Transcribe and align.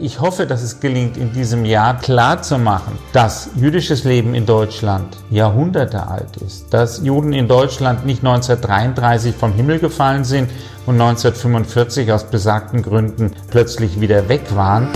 Ich 0.00 0.20
hoffe, 0.20 0.46
dass 0.46 0.62
es 0.62 0.78
gelingt, 0.78 1.16
in 1.16 1.32
diesem 1.32 1.64
Jahr 1.64 1.98
klarzumachen, 1.98 2.96
dass 3.12 3.50
jüdisches 3.56 4.04
Leben 4.04 4.32
in 4.32 4.46
Deutschland 4.46 5.16
Jahrhunderte 5.28 6.06
alt 6.06 6.36
ist, 6.36 6.72
dass 6.72 7.02
Juden 7.02 7.32
in 7.32 7.48
Deutschland 7.48 8.06
nicht 8.06 8.24
1933 8.24 9.34
vom 9.34 9.52
Himmel 9.52 9.80
gefallen 9.80 10.22
sind 10.22 10.50
und 10.86 11.00
1945 11.00 12.12
aus 12.12 12.24
besagten 12.24 12.82
Gründen 12.82 13.32
plötzlich 13.50 14.00
wieder 14.00 14.28
weg 14.28 14.54
waren. 14.54 14.88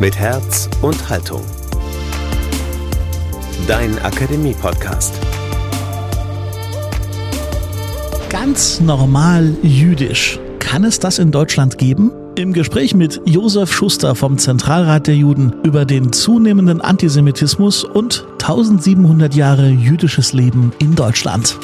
Mit 0.00 0.18
Herz 0.18 0.68
und 0.82 1.08
Haltung. 1.08 1.42
Dein 3.66 3.98
Akademie-Podcast 4.04 5.14
ganz 8.46 8.80
normal 8.80 9.56
jüdisch. 9.64 10.38
Kann 10.60 10.84
es 10.84 11.00
das 11.00 11.18
in 11.18 11.32
Deutschland 11.32 11.78
geben? 11.78 12.12
Im 12.36 12.52
Gespräch 12.52 12.94
mit 12.94 13.20
Josef 13.24 13.72
Schuster 13.72 14.14
vom 14.14 14.38
Zentralrat 14.38 15.08
der 15.08 15.16
Juden 15.16 15.52
über 15.64 15.84
den 15.84 16.12
zunehmenden 16.12 16.80
Antisemitismus 16.80 17.82
und 17.82 18.24
1700 18.34 19.34
Jahre 19.34 19.68
jüdisches 19.68 20.32
Leben 20.32 20.72
in 20.78 20.94
Deutschland. 20.94 21.58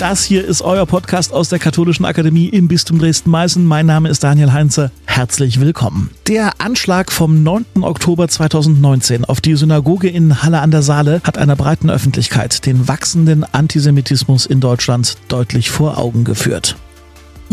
Das 0.00 0.24
hier 0.24 0.46
ist 0.46 0.62
euer 0.62 0.86
Podcast 0.86 1.30
aus 1.30 1.50
der 1.50 1.58
Katholischen 1.58 2.06
Akademie 2.06 2.48
im 2.48 2.68
Bistum 2.68 2.98
Dresden-Meißen. 2.98 3.62
Mein 3.62 3.84
Name 3.84 4.08
ist 4.08 4.24
Daniel 4.24 4.50
Heinze. 4.50 4.92
Herzlich 5.04 5.60
willkommen. 5.60 6.08
Der 6.26 6.58
Anschlag 6.58 7.12
vom 7.12 7.42
9. 7.42 7.66
Oktober 7.82 8.26
2019 8.26 9.26
auf 9.26 9.42
die 9.42 9.56
Synagoge 9.56 10.08
in 10.08 10.42
Halle 10.42 10.60
an 10.60 10.70
der 10.70 10.80
Saale 10.80 11.20
hat 11.22 11.36
einer 11.36 11.54
breiten 11.54 11.90
Öffentlichkeit 11.90 12.64
den 12.64 12.88
wachsenden 12.88 13.44
Antisemitismus 13.44 14.46
in 14.46 14.60
Deutschland 14.60 15.18
deutlich 15.28 15.68
vor 15.68 15.98
Augen 15.98 16.24
geführt. 16.24 16.76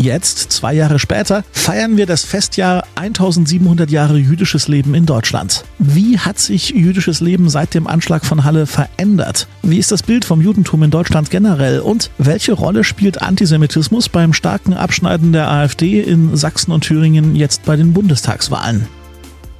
Jetzt, 0.00 0.52
zwei 0.52 0.74
Jahre 0.74 1.00
später, 1.00 1.42
feiern 1.50 1.96
wir 1.96 2.06
das 2.06 2.22
Festjahr 2.22 2.84
1700 2.94 3.90
Jahre 3.90 4.16
jüdisches 4.16 4.68
Leben 4.68 4.94
in 4.94 5.06
Deutschland. 5.06 5.64
Wie 5.80 6.16
hat 6.16 6.38
sich 6.38 6.70
jüdisches 6.70 7.20
Leben 7.20 7.48
seit 7.48 7.74
dem 7.74 7.88
Anschlag 7.88 8.24
von 8.24 8.44
Halle 8.44 8.66
verändert? 8.66 9.48
Wie 9.62 9.76
ist 9.76 9.90
das 9.90 10.04
Bild 10.04 10.24
vom 10.24 10.40
Judentum 10.40 10.84
in 10.84 10.92
Deutschland 10.92 11.30
generell? 11.30 11.80
Und 11.80 12.12
welche 12.16 12.52
Rolle 12.52 12.84
spielt 12.84 13.20
Antisemitismus 13.20 14.08
beim 14.08 14.34
starken 14.34 14.72
Abschneiden 14.72 15.32
der 15.32 15.50
AfD 15.50 16.00
in 16.00 16.36
Sachsen 16.36 16.70
und 16.70 16.82
Thüringen 16.82 17.34
jetzt 17.34 17.64
bei 17.64 17.74
den 17.74 17.92
Bundestagswahlen? 17.92 18.86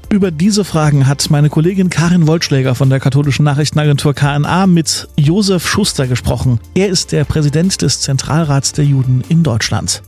Über 0.09 0.31
diese 0.31 0.65
Fragen 0.65 1.09
hat 1.09 1.29
meine 1.31 1.51
Kollegin 1.51 1.91
Karin 1.91 2.29
Wollschläger 2.29 2.77
von 2.77 2.91
der 2.91 3.01
katholischen 3.01 3.45
Nachrichtenagentur 3.45 4.15
KNA 4.15 4.69
mit 4.69 5.09
Josef 5.17 5.69
Schuster 5.69 6.07
gesprochen. 6.07 6.61
Er 6.75 6.89
ist 6.89 7.11
der 7.11 7.25
Präsident 7.25 7.83
des 7.83 8.01
Zentralrats 8.03 8.73
der 8.73 8.85
Juden 8.85 9.25
in 9.29 9.43
Deutschland. 9.43 10.01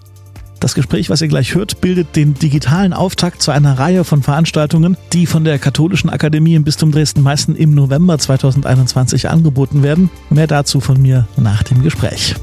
Das 0.61 0.75
Gespräch, 0.75 1.08
was 1.08 1.22
ihr 1.22 1.28
gleich 1.28 1.55
hört, 1.55 1.80
bildet 1.80 2.16
den 2.16 2.34
digitalen 2.34 2.92
Auftakt 2.92 3.41
zu 3.41 3.50
einer 3.50 3.78
Reihe 3.78 4.05
von 4.05 4.22
Veranstaltungen, 4.22 4.98
die 5.14 5.25
von 5.25 5.42
der 5.42 5.58
Katholischen 5.58 6.11
Akademie 6.11 6.55
im 6.55 6.64
Bistum 6.64 6.92
Dresden-Meißen 6.92 7.56
im 7.56 7.75
November 7.75 8.19
2021 8.19 9.30
angeboten 9.30 9.83
werden. 9.83 10.11
Mehr 10.28 10.47
dazu 10.47 10.80
von 10.80 11.00
mir 11.00 11.27
nach 11.39 11.62
dem 11.62 11.83
Gespräch. 11.83 12.34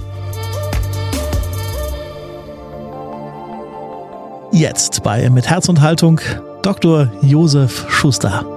Jetzt 4.52 5.04
bei 5.04 5.30
Mit 5.30 5.48
Herz 5.48 5.70
und 5.70 5.82
Haltung 5.82 6.20
Dr. 6.64 7.12
Josef 7.22 7.86
Schuster. 7.88 8.57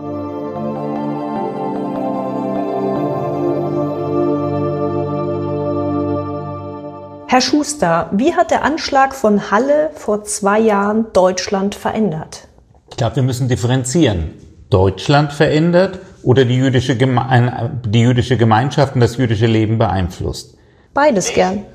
Herr 7.30 7.40
Schuster, 7.40 8.10
wie 8.10 8.34
hat 8.34 8.50
der 8.50 8.64
Anschlag 8.64 9.14
von 9.14 9.52
Halle 9.52 9.90
vor 9.94 10.24
zwei 10.24 10.58
Jahren 10.58 11.12
Deutschland 11.12 11.76
verändert? 11.76 12.48
Ich 12.90 12.96
glaube, 12.96 13.14
wir 13.14 13.22
müssen 13.22 13.46
differenzieren. 13.46 14.32
Deutschland 14.68 15.32
verändert 15.32 16.00
oder 16.24 16.44
die 16.44 16.56
jüdische, 16.56 16.96
Geme 16.96 17.70
die 17.86 18.00
jüdische 18.00 18.36
Gemeinschaft 18.36 18.96
und 18.96 19.00
das 19.00 19.16
jüdische 19.16 19.46
Leben 19.46 19.78
beeinflusst? 19.78 20.56
Beides 20.92 21.32
gern. 21.32 21.66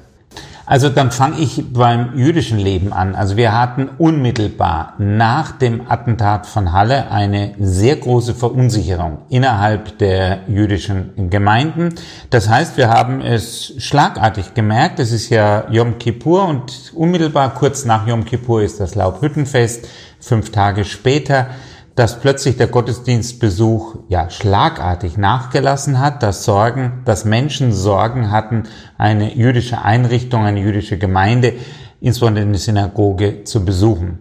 Also 0.68 0.90
dann 0.90 1.12
fange 1.12 1.40
ich 1.40 1.73
beim 1.73 2.18
jüdischen 2.18 2.57
Leben 2.57 2.91
an. 2.91 3.13
Also 3.13 3.38
wir 3.38 3.53
hatten 3.53 3.88
unmittelbar 4.00 4.94
nach 4.97 5.51
dem 5.51 5.90
Attentat 5.90 6.47
von 6.47 6.73
Halle 6.73 7.12
eine 7.12 7.53
sehr 7.59 7.97
große 7.97 8.34
Verunsicherung 8.34 9.19
innerhalb 9.29 10.00
der 10.00 10.40
jüdischen 10.47 11.29
Gemeinden. 11.29 11.94
Das 12.31 12.50
heißt, 12.50 12.78
wir 12.78 12.90
haben 12.90 13.22
es 13.22 13.73
schlagartig 13.78 14.56
gemerkt. 14.56 15.00
Es 15.00 15.12
ist 15.12 15.29
ja 15.29 15.69
Yom 15.69 16.00
Kippur 16.00 16.47
und 16.47 16.91
unmittelbar 16.96 17.53
kurz 17.53 17.85
nach 17.85 18.07
Yom 18.07 18.25
Kippur 18.25 18.63
ist 18.63 18.79
das 18.79 18.96
Laubhüttenfest. 18.96 19.88
Fünf 20.19 20.52
Tage 20.52 20.84
später 20.85 21.47
dass 21.95 22.19
plötzlich 22.19 22.57
der 22.57 22.67
Gottesdienstbesuch 22.67 23.95
ja 24.09 24.29
schlagartig 24.29 25.17
nachgelassen 25.17 26.00
hat, 26.00 26.23
dass 26.23 26.44
Sorgen, 26.44 27.01
dass 27.06 27.23
Menschen 27.23 27.72
Sorgen 27.72 28.31
hatten, 28.31 28.63
eine 28.97 29.33
jüdische 29.33 29.81
Einrichtung, 29.81 30.44
eine 30.44 30.59
jüdische 30.59 30.97
Gemeinde, 30.97 31.53
insbesondere 32.01 32.45
eine 32.45 32.57
Synagoge 32.57 33.45
zu 33.45 33.63
besuchen. 33.63 34.19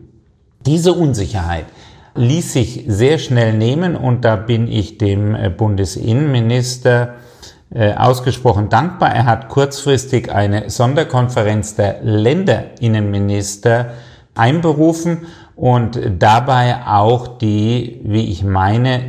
Diese 0.65 0.93
Unsicherheit 0.93 1.67
ließ 2.15 2.53
sich 2.53 2.85
sehr 2.87 3.19
schnell 3.19 3.53
nehmen 3.55 3.97
und 3.97 4.25
da 4.25 4.37
bin 4.37 4.69
ich 4.69 4.99
dem 4.99 5.35
äh, 5.35 5.51
Bundesinnenminister 5.51 7.15
äh, 7.75 7.93
ausgesprochen 7.95 8.69
dankbar. 8.69 9.13
Er 9.13 9.27
hat 9.27 9.49
kurzfristig 9.49 10.31
eine 10.31 10.71
Sonderkonferenz 10.71 11.75
der 11.75 12.03
Länderinnenminister 12.03 13.91
einberufen 14.35 15.27
und 15.57 16.01
dabei 16.19 16.85
auch 16.85 17.39
die, 17.39 18.01
wie 18.03 18.29
ich 18.29 18.43
meine, 18.43 19.03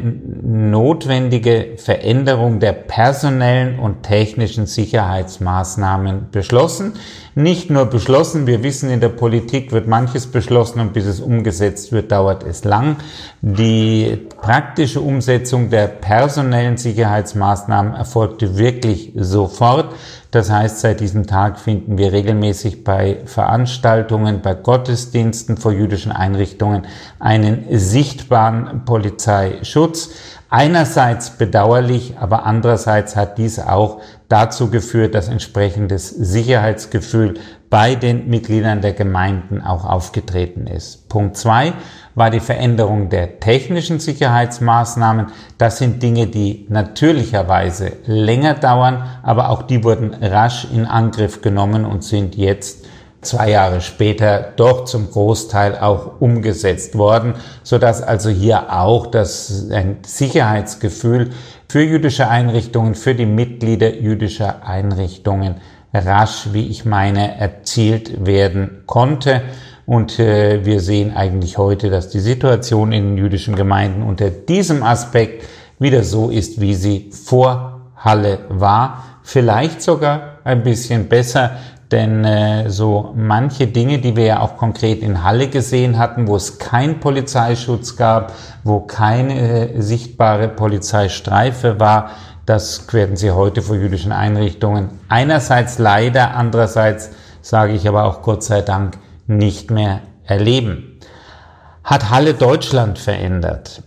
notwendige 0.44 1.74
Veränderung 1.78 2.60
der 2.60 2.74
personellen 2.74 3.80
und 3.80 4.04
technischen 4.04 4.68
Sicherheitsmaßnahmen 4.68 6.28
beschlossen. 6.32 6.94
Nicht 7.34 7.72
nur 7.72 7.88
beschlossen, 7.88 8.46
wir 8.46 8.62
wissen, 8.62 8.92
in 8.92 9.00
der 9.00 9.10
Politik 9.10 9.72
wird 9.72 9.88
manches 9.88 10.28
beschlossen 10.28 10.82
und 10.82 10.94
bis 10.94 11.06
es 11.06 11.20
umgesetzt 11.20 11.92
wird, 11.92 12.12
dauert 12.12 12.44
es 12.44 12.64
lang. 12.64 12.98
Die 13.42 14.16
praktische 14.40 15.02
Umsetzung 15.02 15.72
der 15.72 15.88
personellen 15.88 16.78
Sicherheitsmaßnahmen 16.78 17.96
erfolgte 17.96 18.56
wirklich 18.56 19.14
sofort. 19.16 19.96
Das 20.36 20.52
heißt, 20.52 20.82
seit 20.82 21.00
diesem 21.00 21.28
Tag 21.28 21.58
finden 21.58 21.98
wir 21.98 22.12
regelmäßig 22.12 22.84
bei 22.84 23.20
Veranstaltungen, 23.24 24.42
bei 24.42 24.54
Gottesdiensten 24.54 25.56
vor 25.56 25.72
jüdischen 25.72 26.12
Einrichtungen 26.12 26.88
einen 27.20 27.64
sichtbaren 27.70 28.84
Polizeischutz. 28.84 30.10
Einerseits 30.50 31.30
bedauerlich, 31.30 32.16
aber 32.20 32.46
andererseits 32.46 33.16
hat 33.16 33.38
dies 33.38 33.60
auch 33.60 34.02
dazu 34.30 34.70
geführt, 34.70 35.16
dass 35.16 35.28
entsprechendes 35.28 36.10
Sicherheitsgefühl 36.10 37.36
bei 37.70 37.96
den 37.96 38.30
Mitgliedern 38.30 38.82
der 38.82 38.94
Gemeinden 38.94 39.62
auch 39.62 39.86
aufgetreten 39.86 40.68
ist. 40.68 41.10
Punkt 41.10 41.36
zwei 41.38 41.74
war 42.14 42.30
die 42.30 42.40
Veränderung 42.40 43.10
der 43.10 43.40
technischen 43.40 44.00
Sicherheitsmaßnahmen. 44.00 45.28
Das 45.58 45.78
sind 45.78 46.02
Dinge, 46.02 46.28
die 46.28 46.66
natürlicherweise 46.70 47.94
länger 48.06 48.54
dauern, 48.54 49.04
aber 49.24 49.50
auch 49.50 49.64
die 49.64 49.84
wurden 49.84 50.14
rasch 50.14 50.68
in 50.74 50.86
Angriff 50.86 51.42
genommen 51.42 51.86
und 51.86 52.04
sind 52.04 52.36
jetzt 52.36 52.86
zwei 53.26 53.52
Jahre 53.52 53.82
später 53.82 54.54
doch 54.56 54.86
zum 54.86 55.12
Großteil 55.12 55.78
auch 55.78 56.22
umgesetzt 56.22 56.98
worden, 56.98 57.34
so 57.64 57.78
dass 57.78 58.02
also 58.02 58.30
hier 58.30 58.74
auch 58.74 59.08
das 59.08 59.70
ein 59.72 59.98
Sicherheitsgefühl 60.06 61.32
für 61.68 61.82
jüdische 61.82 62.28
Einrichtungen, 62.30 62.96
für 62.96 63.16
die 63.16 63.26
Mitglieder 63.26 63.96
jüdischer 63.96 64.66
Einrichtungen 64.66 65.56
rasch, 65.94 66.50
wie 66.52 66.68
ich 66.68 66.86
meine, 66.86 67.38
erzielt 67.40 68.26
werden 68.26 68.84
konnte. 68.86 69.42
Und 69.86 70.20
äh, 70.20 70.66
wir 70.66 70.80
sehen 70.80 71.16
eigentlich 71.16 71.58
heute, 71.58 71.90
dass 71.90 72.10
die 72.10 72.20
Situation 72.20 72.92
in 72.92 73.10
den 73.10 73.18
jüdischen 73.18 73.56
Gemeinden 73.56 74.02
unter 74.02 74.30
diesem 74.30 74.84
Aspekt 74.84 75.46
wieder 75.80 76.04
so 76.04 76.30
ist, 76.30 76.60
wie 76.60 76.74
sie 76.74 77.12
vor 77.12 77.82
Halle 77.98 78.40
war. 78.50 79.04
Vielleicht 79.24 79.82
sogar 79.82 80.40
ein 80.44 80.64
bisschen 80.64 81.08
besser, 81.08 81.58
denn 81.96 82.26
äh, 82.26 82.70
so 82.70 83.14
manche 83.16 83.68
Dinge, 83.68 84.00
die 84.00 84.18
wir 84.18 84.26
ja 84.26 84.40
auch 84.42 84.58
konkret 84.58 85.02
in 85.02 85.24
Halle 85.24 85.48
gesehen 85.48 85.98
hatten, 85.98 86.28
wo 86.28 86.36
es 86.36 86.60
kein 86.60 87.00
Polizeischutz 87.00 87.96
gab, 87.96 88.34
wo 88.66 88.82
keine 88.82 89.40
äh, 89.40 89.82
sichtbare 89.82 90.50
Polizeistreife 90.50 91.80
war, 91.80 92.10
das 92.46 92.94
werden 92.94 93.16
Sie 93.16 93.32
heute 93.32 93.62
vor 93.62 93.78
jüdischen 93.78 94.12
Einrichtungen 94.12 94.90
einerseits 95.08 95.80
leider, 95.80 96.36
andererseits 96.36 97.12
sage 97.42 97.72
ich 97.72 97.88
aber 97.88 98.04
auch 98.04 98.22
Gott 98.22 98.44
sei 98.44 98.62
Dank 98.62 98.98
nicht 99.26 99.72
mehr 99.72 100.02
erleben. 100.26 101.00
Hat 101.82 102.10
Halle 102.10 102.34
Deutschland 102.34 103.00
verändert? 103.00 103.84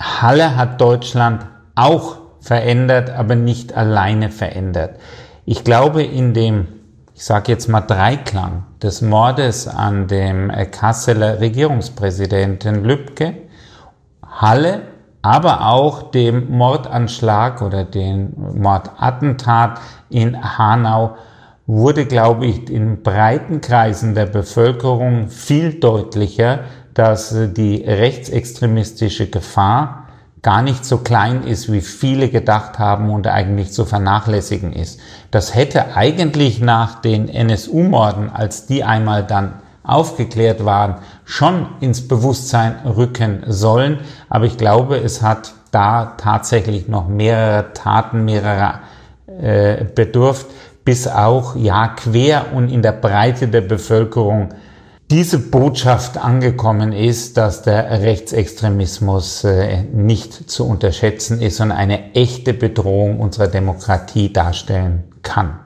Halle 0.00 0.56
hat 0.56 0.80
Deutschland 0.80 1.44
auch 1.74 2.16
verändert, 2.40 3.10
aber 3.10 3.34
nicht 3.34 3.76
alleine 3.76 4.30
verändert. 4.30 4.98
Ich 5.44 5.64
glaube, 5.64 6.02
in 6.02 6.32
dem 6.32 6.79
ich 7.20 7.26
sage 7.26 7.52
jetzt 7.52 7.68
mal 7.68 7.82
Dreiklang 7.82 8.64
des 8.82 9.02
Mordes 9.02 9.68
an 9.68 10.08
dem 10.08 10.50
Kasseler 10.70 11.38
Regierungspräsidenten 11.38 12.82
Lübcke, 12.82 13.34
Halle, 14.26 14.80
aber 15.20 15.66
auch 15.66 16.12
dem 16.12 16.50
Mordanschlag 16.50 17.60
oder 17.60 17.84
den 17.84 18.32
Mordattentat 18.58 19.82
in 20.08 20.56
Hanau 20.56 21.18
wurde, 21.66 22.06
glaube 22.06 22.46
ich, 22.46 22.70
in 22.70 23.02
breiten 23.02 23.60
Kreisen 23.60 24.14
der 24.14 24.24
Bevölkerung 24.24 25.28
viel 25.28 25.78
deutlicher, 25.78 26.60
dass 26.94 27.36
die 27.52 27.84
rechtsextremistische 27.84 29.28
Gefahr 29.28 30.06
gar 30.42 30.62
nicht 30.62 30.84
so 30.84 30.98
klein 30.98 31.42
ist, 31.44 31.70
wie 31.70 31.80
viele 31.80 32.28
gedacht 32.28 32.78
haben 32.78 33.10
und 33.10 33.26
eigentlich 33.26 33.72
zu 33.72 33.84
vernachlässigen 33.84 34.72
ist. 34.72 35.00
Das 35.30 35.54
hätte 35.54 35.96
eigentlich 35.96 36.60
nach 36.60 37.00
den 37.00 37.28
NSU-Morden, 37.28 38.30
als 38.30 38.66
die 38.66 38.84
einmal 38.84 39.24
dann 39.24 39.54
aufgeklärt 39.82 40.64
waren, 40.64 40.96
schon 41.24 41.66
ins 41.80 42.06
Bewusstsein 42.06 42.76
rücken 42.84 43.42
sollen. 43.46 43.98
Aber 44.28 44.46
ich 44.46 44.56
glaube, 44.56 44.96
es 44.96 45.22
hat 45.22 45.52
da 45.72 46.14
tatsächlich 46.16 46.88
noch 46.88 47.08
mehrere 47.08 47.72
Taten, 47.74 48.24
mehrere 48.24 48.80
äh, 49.40 49.84
bedurft, 49.84 50.46
bis 50.84 51.06
auch 51.06 51.56
ja 51.56 51.88
quer 51.88 52.46
und 52.54 52.70
in 52.70 52.82
der 52.82 52.92
Breite 52.92 53.48
der 53.48 53.60
Bevölkerung 53.60 54.50
diese 55.10 55.38
Botschaft 55.38 56.16
angekommen 56.18 56.92
ist, 56.92 57.36
dass 57.36 57.62
der 57.62 58.02
Rechtsextremismus 58.02 59.42
äh, 59.42 59.82
nicht 59.92 60.48
zu 60.48 60.64
unterschätzen 60.64 61.40
ist 61.40 61.60
und 61.60 61.72
eine 61.72 62.14
echte 62.14 62.54
Bedrohung 62.54 63.18
unserer 63.18 63.48
Demokratie 63.48 64.32
darstellen 64.32 65.04
kann. 65.22 65.58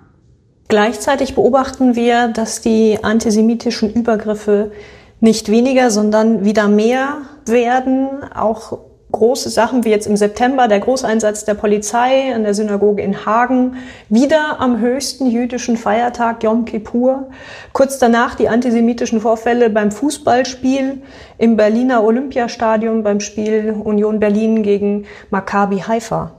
Gleichzeitig 0.69 1.35
beobachten 1.35 1.95
wir, 1.95 2.29
dass 2.29 2.63
die 2.63 3.05
antisemitischen 3.05 3.93
Übergriffe 3.93 4.73
nicht 5.21 5.51
weniger, 5.51 5.91
sondern 5.91 6.45
wieder 6.45 6.69
mehr 6.69 7.19
werden, 7.45 8.09
auch 8.35 8.79
große 9.15 9.49
Sachen 9.49 9.85
wie 9.85 9.91
jetzt 9.91 10.07
im 10.07 10.17
September 10.17 10.67
der 10.67 10.81
Großeinsatz 10.81 11.45
der 11.45 11.55
Polizei 11.55 12.35
an 12.35 12.43
der 12.43 12.53
Synagoge 12.53 13.03
in 13.03 13.25
Hagen, 13.25 13.77
wieder 14.09 14.61
am 14.61 14.81
höchsten 14.81 15.31
jüdischen 15.31 15.77
Feiertag 15.77 16.43
Yom 16.43 16.65
Kippur, 16.65 17.29
kurz 17.73 17.99
danach 17.99 18.35
die 18.35 18.49
antisemitischen 18.49 19.21
Vorfälle 19.21 19.71
beim 19.71 19.93
Fußballspiel 19.93 21.03
im 21.39 21.57
Berliner 21.57 22.03
Olympiastadion 22.03 23.03
beim 23.05 23.21
Spiel 23.21 23.75
Union 23.85 24.19
Berlin 24.19 24.63
gegen 24.63 25.07
Maccabi 25.31 25.79
Haifa. 25.79 26.33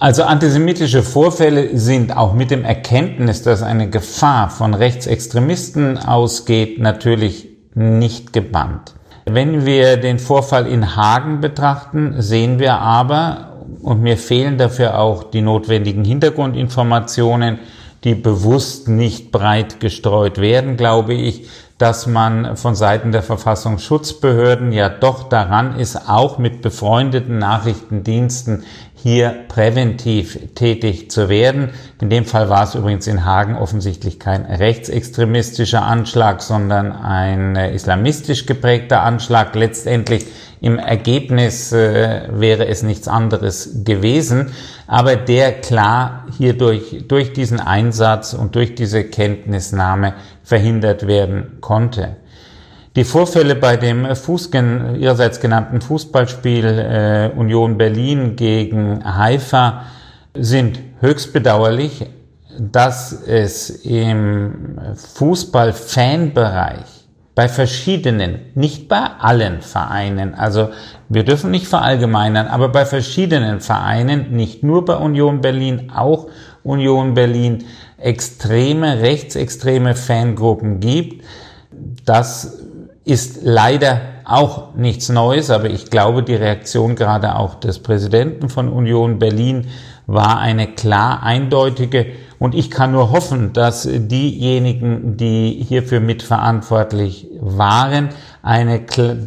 Also 0.00 0.24
antisemitische 0.24 1.04
Vorfälle 1.04 1.78
sind 1.78 2.16
auch 2.16 2.34
mit 2.34 2.50
dem 2.50 2.64
Erkenntnis, 2.64 3.42
dass 3.42 3.62
eine 3.62 3.88
Gefahr 3.88 4.50
von 4.50 4.74
Rechtsextremisten 4.74 5.98
ausgeht, 5.98 6.80
natürlich 6.80 7.48
nicht 7.74 8.32
gebannt. 8.32 8.94
Wenn 9.24 9.64
wir 9.64 9.96
den 9.98 10.18
Vorfall 10.18 10.66
in 10.66 10.96
Hagen 10.96 11.40
betrachten, 11.40 12.20
sehen 12.20 12.58
wir 12.58 12.78
aber, 12.78 13.52
und 13.82 14.02
mir 14.02 14.16
fehlen 14.16 14.58
dafür 14.58 14.98
auch 14.98 15.24
die 15.24 15.42
notwendigen 15.42 16.04
Hintergrundinformationen, 16.04 17.60
die 18.04 18.14
bewusst 18.16 18.88
nicht 18.88 19.30
breit 19.30 19.78
gestreut 19.78 20.38
werden, 20.38 20.76
glaube 20.76 21.14
ich, 21.14 21.48
dass 21.78 22.06
man 22.06 22.56
von 22.56 22.74
Seiten 22.74 23.12
der 23.12 23.22
Verfassungsschutzbehörden 23.22 24.72
ja 24.72 24.88
doch 24.88 25.28
daran 25.28 25.78
ist, 25.78 26.08
auch 26.08 26.38
mit 26.38 26.62
befreundeten 26.62 27.38
Nachrichtendiensten 27.38 28.64
hier 29.02 29.34
präventiv 29.48 30.38
tätig 30.54 31.10
zu 31.10 31.28
werden. 31.28 31.70
In 32.00 32.08
dem 32.08 32.24
Fall 32.24 32.48
war 32.48 32.62
es 32.62 32.76
übrigens 32.76 33.08
in 33.08 33.24
Hagen 33.24 33.56
offensichtlich 33.56 34.20
kein 34.20 34.44
rechtsextremistischer 34.44 35.82
Anschlag, 35.82 36.40
sondern 36.40 36.92
ein 36.92 37.56
äh, 37.56 37.74
islamistisch 37.74 38.46
geprägter 38.46 39.02
Anschlag. 39.02 39.56
Letztendlich 39.56 40.26
im 40.60 40.78
Ergebnis 40.78 41.72
äh, 41.72 42.28
wäre 42.30 42.68
es 42.68 42.84
nichts 42.84 43.08
anderes 43.08 43.82
gewesen, 43.82 44.52
aber 44.86 45.16
der 45.16 45.60
klar 45.60 46.26
hier 46.38 46.56
durch, 46.56 47.04
durch 47.08 47.32
diesen 47.32 47.58
Einsatz 47.58 48.34
und 48.34 48.54
durch 48.54 48.76
diese 48.76 49.02
Kenntnisnahme 49.02 50.14
verhindert 50.44 51.08
werden 51.08 51.58
konnte. 51.60 52.16
Die 52.94 53.04
Vorfälle 53.04 53.54
bei 53.54 53.78
dem 53.78 54.14
Fußgen, 54.14 54.96
ihrerseits 54.96 55.40
genannten 55.40 55.80
Fußballspiel 55.80 56.64
äh, 56.66 57.30
Union 57.34 57.78
Berlin 57.78 58.36
gegen 58.36 59.02
Haifa 59.02 59.84
sind 60.34 60.78
höchst 61.00 61.32
bedauerlich, 61.32 62.04
dass 62.58 63.12
es 63.26 63.70
im 63.70 64.78
Fußball-Fanbereich 65.14 66.84
bei 67.34 67.48
verschiedenen, 67.48 68.40
nicht 68.54 68.88
bei 68.88 69.06
allen 69.18 69.62
Vereinen, 69.62 70.34
also 70.34 70.68
wir 71.08 71.24
dürfen 71.24 71.50
nicht 71.50 71.66
verallgemeinern, 71.66 72.46
aber 72.46 72.68
bei 72.68 72.84
verschiedenen 72.84 73.62
Vereinen, 73.62 74.32
nicht 74.32 74.62
nur 74.62 74.84
bei 74.84 74.96
Union 74.96 75.40
Berlin, 75.40 75.90
auch 75.96 76.26
Union 76.62 77.14
Berlin, 77.14 77.64
extreme, 77.96 79.00
rechtsextreme 79.00 79.94
Fangruppen 79.94 80.80
gibt. 80.80 81.24
Das 82.04 82.61
ist 83.04 83.40
leider 83.42 84.00
auch 84.24 84.74
nichts 84.74 85.08
Neues, 85.08 85.50
aber 85.50 85.68
ich 85.68 85.90
glaube, 85.90 86.22
die 86.22 86.34
Reaktion 86.34 86.94
gerade 86.94 87.36
auch 87.36 87.56
des 87.56 87.80
Präsidenten 87.80 88.48
von 88.48 88.68
Union 88.68 89.18
Berlin 89.18 89.66
war 90.06 90.38
eine 90.38 90.68
klar 90.68 91.22
eindeutige. 91.22 92.06
Und 92.38 92.54
ich 92.54 92.70
kann 92.70 92.92
nur 92.92 93.10
hoffen, 93.10 93.52
dass 93.52 93.88
diejenigen, 93.88 95.16
die 95.16 95.64
hierfür 95.66 96.00
mitverantwortlich 96.00 97.28
waren, 97.40 98.08
eine, 98.42 98.80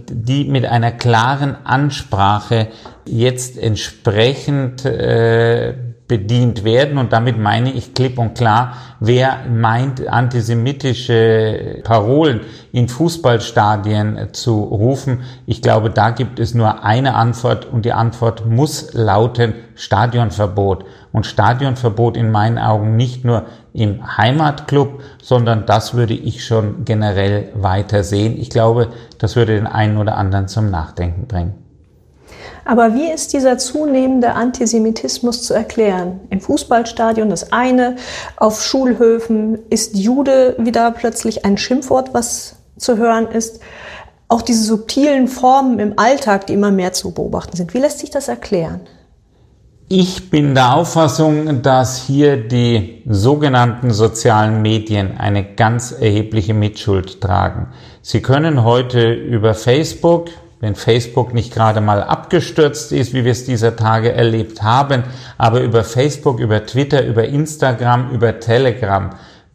die 0.09 0.45
mit 0.45 0.65
einer 0.65 0.91
klaren 0.91 1.55
Ansprache 1.63 2.67
jetzt 3.05 3.57
entsprechend 3.57 4.83
äh, 4.85 5.75
bedient 6.07 6.63
werden. 6.63 6.97
Und 6.97 7.13
damit 7.13 7.37
meine 7.39 7.71
ich 7.71 7.93
klipp 7.93 8.19
und 8.19 8.35
klar, 8.35 8.73
wer 8.99 9.39
meint, 9.49 10.07
antisemitische 10.07 11.81
Parolen 11.83 12.41
in 12.71 12.87
Fußballstadien 12.87 14.33
zu 14.33 14.63
rufen. 14.63 15.21
Ich 15.45 15.61
glaube, 15.61 15.89
da 15.89 16.11
gibt 16.11 16.39
es 16.39 16.53
nur 16.53 16.83
eine 16.83 17.15
Antwort 17.15 17.65
und 17.65 17.85
die 17.85 17.93
Antwort 17.93 18.45
muss 18.45 18.93
lauten 18.93 19.55
Stadionverbot. 19.75 20.85
Und 21.11 21.25
Stadionverbot 21.25 22.17
in 22.17 22.31
meinen 22.31 22.57
Augen 22.57 22.95
nicht 22.97 23.25
nur 23.25 23.45
im 23.73 24.17
Heimatclub, 24.17 25.01
sondern 25.21 25.65
das 25.65 25.93
würde 25.93 26.13
ich 26.13 26.45
schon 26.45 26.85
generell 26.85 27.49
weiter 27.55 28.03
sehen. 28.03 28.37
Ich 28.37 28.49
glaube, 28.49 28.89
das 29.17 29.35
würde 29.35 29.55
den 29.55 29.67
einen 29.67 29.97
oder 29.97 30.17
anderen 30.17 30.47
zum 30.47 30.69
Nachdenken 30.69 31.25
bringen. 31.27 31.64
Aber 32.65 32.95
wie 32.95 33.11
ist 33.11 33.33
dieser 33.33 33.59
zunehmende 33.59 34.33
Antisemitismus 34.33 35.43
zu 35.43 35.53
erklären? 35.53 36.19
Im 36.31 36.41
Fußballstadion 36.41 37.29
das 37.29 37.51
eine, 37.51 37.95
auf 38.37 38.63
Schulhöfen 38.63 39.59
ist 39.69 39.95
Jude 39.95 40.55
wieder 40.57 40.91
plötzlich 40.91 41.45
ein 41.45 41.59
Schimpfwort, 41.59 42.15
was 42.15 42.55
zu 42.77 42.97
hören 42.97 43.27
ist. 43.27 43.59
Auch 44.27 44.41
diese 44.41 44.63
subtilen 44.63 45.27
Formen 45.27 45.77
im 45.77 45.99
Alltag, 45.99 46.47
die 46.47 46.53
immer 46.53 46.71
mehr 46.71 46.91
zu 46.93 47.11
beobachten 47.11 47.55
sind. 47.55 47.75
Wie 47.75 47.79
lässt 47.79 47.99
sich 47.99 48.09
das 48.09 48.27
erklären? 48.27 48.81
Ich 49.87 50.31
bin 50.31 50.55
der 50.55 50.75
Auffassung, 50.75 51.61
dass 51.61 52.07
hier 52.07 52.37
die 52.37 53.03
sogenannten 53.07 53.91
sozialen 53.91 54.63
Medien 54.63 55.19
eine 55.19 55.43
ganz 55.43 55.91
erhebliche 55.91 56.55
Mitschuld 56.55 57.21
tragen. 57.21 57.67
Sie 58.01 58.23
können 58.23 58.63
heute 58.63 59.13
über 59.13 59.53
Facebook, 59.53 60.29
wenn 60.59 60.75
Facebook 60.75 61.33
nicht 61.33 61.53
gerade 61.53 61.81
mal 61.81 62.01
abgestürzt 62.03 62.91
ist, 62.91 63.13
wie 63.13 63.25
wir 63.25 63.31
es 63.31 63.45
dieser 63.45 63.75
Tage 63.75 64.11
erlebt 64.11 64.63
haben, 64.63 65.03
aber 65.37 65.61
über 65.61 65.83
Facebook, 65.83 66.39
über 66.39 66.65
Twitter, 66.65 67.05
über 67.05 67.25
Instagram, 67.25 68.11
über 68.11 68.39
Telegram 68.39 69.11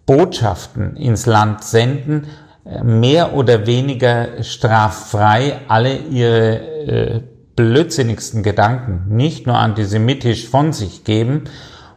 Botschaften 0.07 0.97
ins 0.97 1.26
Land 1.26 1.64
senden, 1.64 2.26
äh, 2.64 2.83
mehr 2.83 3.35
oder 3.35 3.66
weniger 3.66 4.42
straffrei 4.42 5.61
alle 5.69 5.97
ihre 5.97 6.57
äh, 6.87 7.21
blödsinnigsten 7.57 8.42
Gedanken, 8.42 9.14
nicht 9.14 9.47
nur 9.47 9.57
antisemitisch 9.57 10.49
von 10.49 10.73
sich 10.73 11.04
geben 11.04 11.45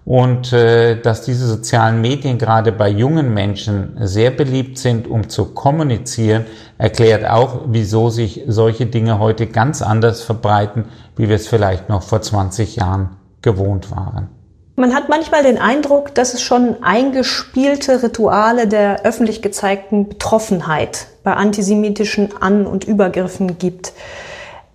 und 0.05 0.51
äh, 0.51 0.99
dass 0.99 1.21
diese 1.21 1.47
sozialen 1.47 2.01
Medien 2.01 2.37
gerade 2.37 2.71
bei 2.71 2.89
jungen 2.89 3.33
Menschen 3.33 3.97
sehr 4.01 4.31
beliebt 4.31 4.77
sind, 4.77 5.07
um 5.07 5.29
zu 5.29 5.53
kommunizieren, 5.53 6.45
erklärt 6.77 7.25
auch, 7.25 7.61
wieso 7.67 8.09
sich 8.09 8.43
solche 8.47 8.85
Dinge 8.85 9.19
heute 9.19 9.47
ganz 9.47 9.81
anders 9.81 10.21
verbreiten, 10.21 10.85
wie 11.15 11.29
wir 11.29 11.35
es 11.35 11.47
vielleicht 11.47 11.87
noch 11.89 12.03
vor 12.03 12.21
20 12.21 12.75
Jahren 12.75 13.17
gewohnt 13.41 13.91
waren. 13.91 14.29
Man 14.75 14.95
hat 14.95 15.07
manchmal 15.07 15.43
den 15.43 15.59
Eindruck, 15.59 16.15
dass 16.15 16.33
es 16.33 16.41
schon 16.41 16.81
eingespielte 16.81 18.01
Rituale 18.01 18.67
der 18.67 19.05
öffentlich 19.05 19.43
gezeigten 19.43 20.09
Betroffenheit 20.09 21.07
bei 21.23 21.33
antisemitischen 21.33 22.41
An- 22.41 22.65
und 22.65 22.83
Übergriffen 22.83 23.59
gibt. 23.59 23.93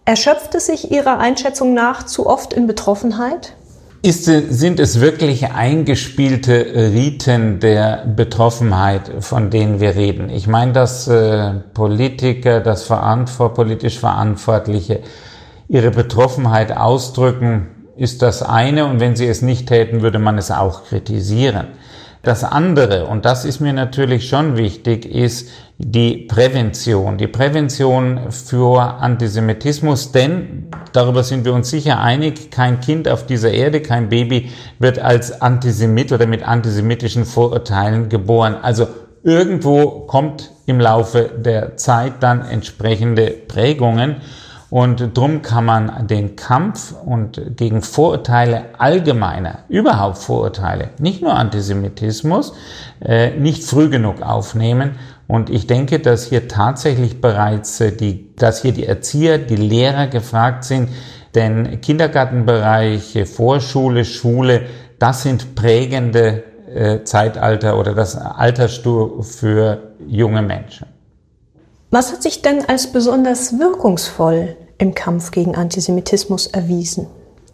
Erschöpft 0.05 0.55
es 0.55 0.67
sich 0.67 0.93
Ihrer 0.93 1.19
Einschätzung 1.19 1.75
nach 1.75 2.05
zu 2.07 2.27
oft 2.29 2.53
in 2.53 2.69
Betroffenheit? 2.69 3.55
Ist, 4.01 4.27
sind 4.27 4.79
es 4.79 5.01
wirklich 5.01 5.51
eingespielte 5.51 6.93
Riten 6.95 7.59
der 7.59 8.07
Betroffenheit, 8.07 9.11
von 9.25 9.51
denen 9.51 9.81
wir 9.81 9.97
reden? 9.97 10.31
Ich 10.31 10.47
meine, 10.47 10.73
dass 10.73 11.09
äh, 11.09 11.55
Politiker, 11.75 12.61
dass 12.61 12.85
verantwort, 12.85 13.55
politisch 13.55 13.99
Verantwortliche 13.99 15.01
ihre 15.69 15.91
Betroffenheit 15.91 16.77
ausdrücken, 16.77 17.67
ist 17.97 18.23
das 18.23 18.45
eine 18.45 18.87
und 18.87 19.01
wenn 19.01 19.17
sie 19.17 19.27
es 19.27 19.43
nicht 19.43 19.67
täten, 19.67 20.01
würde 20.01 20.21
man 20.21 20.39
es 20.39 20.53
auch 20.53 20.85
kritisieren. 20.85 21.67
Das 22.23 22.43
andere, 22.43 23.07
und 23.07 23.25
das 23.25 23.45
ist 23.45 23.61
mir 23.61 23.73
natürlich 23.73 24.29
schon 24.29 24.57
wichtig, 24.57 25.07
ist 25.07 25.49
die 25.79 26.27
Prävention. 26.27 27.17
Die 27.17 27.29
Prävention 27.29 28.33
für 28.33 28.81
Antisemitismus, 28.81 30.11
denn 30.11 30.67
darüber 30.93 31.23
sind 31.23 31.45
wir 31.45 31.55
uns 31.55 31.71
sicher 31.71 32.01
einig, 32.01 32.51
kein 32.51 32.81
Kind 32.81 33.09
auf 33.09 33.27
dieser 33.27 33.53
Erde, 33.53 33.81
kein 33.81 34.09
Baby 34.09 34.51
wird 34.81 34.99
als 34.99 35.41
Antisemit 35.41 36.11
oder 36.11 36.27
mit 36.27 36.43
antisemitischen 36.43 37.25
Vorurteilen 37.25 38.09
geboren. 38.09 38.57
Also 38.61 38.89
irgendwo 39.23 40.01
kommt 40.07 40.51
im 40.67 40.81
Laufe 40.81 41.31
der 41.37 41.77
Zeit 41.77 42.15
dann 42.21 42.45
entsprechende 42.45 43.31
Prägungen. 43.31 44.17
Und 44.71 45.17
drum 45.17 45.41
kann 45.41 45.65
man 45.65 46.07
den 46.09 46.37
Kampf 46.37 46.95
und 47.05 47.57
gegen 47.57 47.81
Vorurteile 47.81 48.67
allgemeiner, 48.77 49.61
überhaupt 49.69 50.19
Vorurteile, 50.19 50.91
nicht 50.99 51.23
nur 51.23 51.35
Antisemitismus, 51.35 52.53
äh, 53.01 53.31
nicht 53.31 53.65
früh 53.65 53.89
genug 53.89 54.21
aufnehmen. 54.21 54.97
Und 55.27 55.49
ich 55.49 55.67
denke, 55.67 56.01
dass 56.01 56.27
hier 56.27 56.49
tatsächlich 56.49 57.23
bereits 57.23 57.81
äh, 57.81 57.93
die, 57.93 58.35
dass 58.37 58.61
hier 58.61 58.73
die 58.73 58.85
Erzieher, 58.85 59.39
die 59.39 59.57
Lehrer 59.57 60.07
gefragt 60.07 60.65
sind, 60.65 60.91
denn 61.35 61.81
Kindergartenbereiche, 61.81 63.25
Vorschule, 63.25 64.05
Schule, 64.05 64.67
das 64.99 65.23
sind 65.23 65.55
prägende 65.55 66.45
äh, 66.75 67.05
Zeitalter 67.05 67.79
oder 67.79 67.95
das 67.95 68.17
Altersstufe 68.17 69.23
für 69.23 69.79
junge 70.07 70.43
Menschen. 70.43 70.98
Was 71.91 72.13
hat 72.13 72.23
sich 72.23 72.43
denn 72.43 72.65
als 72.67 72.93
besonders 72.93 73.59
wirkungsvoll 73.59 74.57
im 74.77 74.95
Kampf 74.95 75.31
gegen 75.31 75.57
Antisemitismus 75.57 76.47
erwiesen? 76.47 77.07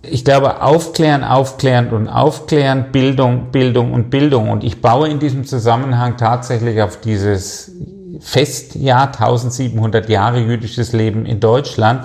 Ich 0.03 0.25
glaube, 0.25 0.61
aufklären, 0.61 1.23
aufklären 1.23 1.91
und 1.91 2.09
aufklären, 2.09 2.91
Bildung, 2.91 3.53
Bildung 3.53 3.93
und 3.93 4.11
Bildung. 4.11 4.51
Und 4.51 4.65
ich 4.65 4.83
baue 4.83 5.09
in 5.09 5.21
diesem 5.21 5.45
Zusammenhang 5.45 6.17
tatsächlich 6.17 6.83
auf 6.83 7.01
dieses 7.01 7.71
Festjahr 8.19 9.07
1700 9.07 10.09
Jahre 10.09 10.41
jüdisches 10.41 10.93
Leben 10.93 11.27
in 11.27 11.39
Deutschland, 11.39 12.05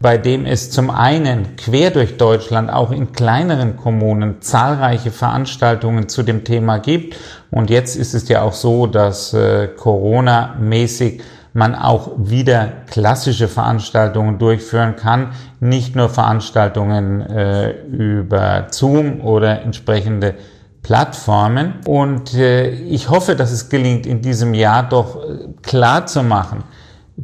bei 0.00 0.18
dem 0.18 0.46
es 0.46 0.72
zum 0.72 0.90
einen 0.90 1.56
quer 1.56 1.90
durch 1.90 2.16
Deutschland 2.16 2.70
auch 2.70 2.90
in 2.90 3.12
kleineren 3.12 3.76
Kommunen 3.76 4.42
zahlreiche 4.42 5.12
Veranstaltungen 5.12 6.08
zu 6.08 6.24
dem 6.24 6.42
Thema 6.42 6.78
gibt. 6.78 7.16
Und 7.52 7.70
jetzt 7.70 7.94
ist 7.94 8.12
es 8.14 8.28
ja 8.28 8.42
auch 8.42 8.54
so, 8.54 8.86
dass 8.86 9.32
äh, 9.34 9.68
Corona-mäßig 9.68 11.22
man 11.52 11.74
auch 11.74 12.12
wieder 12.16 12.68
klassische 12.86 13.48
Veranstaltungen 13.48 14.38
durchführen 14.38 14.96
kann, 14.96 15.32
nicht 15.58 15.96
nur 15.96 16.08
Veranstaltungen 16.08 17.22
äh, 17.22 17.72
über 17.86 18.66
Zoom 18.70 19.20
oder 19.20 19.62
entsprechende 19.62 20.34
Plattformen. 20.82 21.74
Und 21.86 22.34
äh, 22.34 22.70
ich 22.70 23.10
hoffe, 23.10 23.36
dass 23.36 23.50
es 23.50 23.68
gelingt, 23.68 24.06
in 24.06 24.22
diesem 24.22 24.54
Jahr 24.54 24.88
doch 24.88 25.16
äh, 25.16 25.48
klar 25.62 26.06
zu 26.06 26.22
machen, 26.22 26.64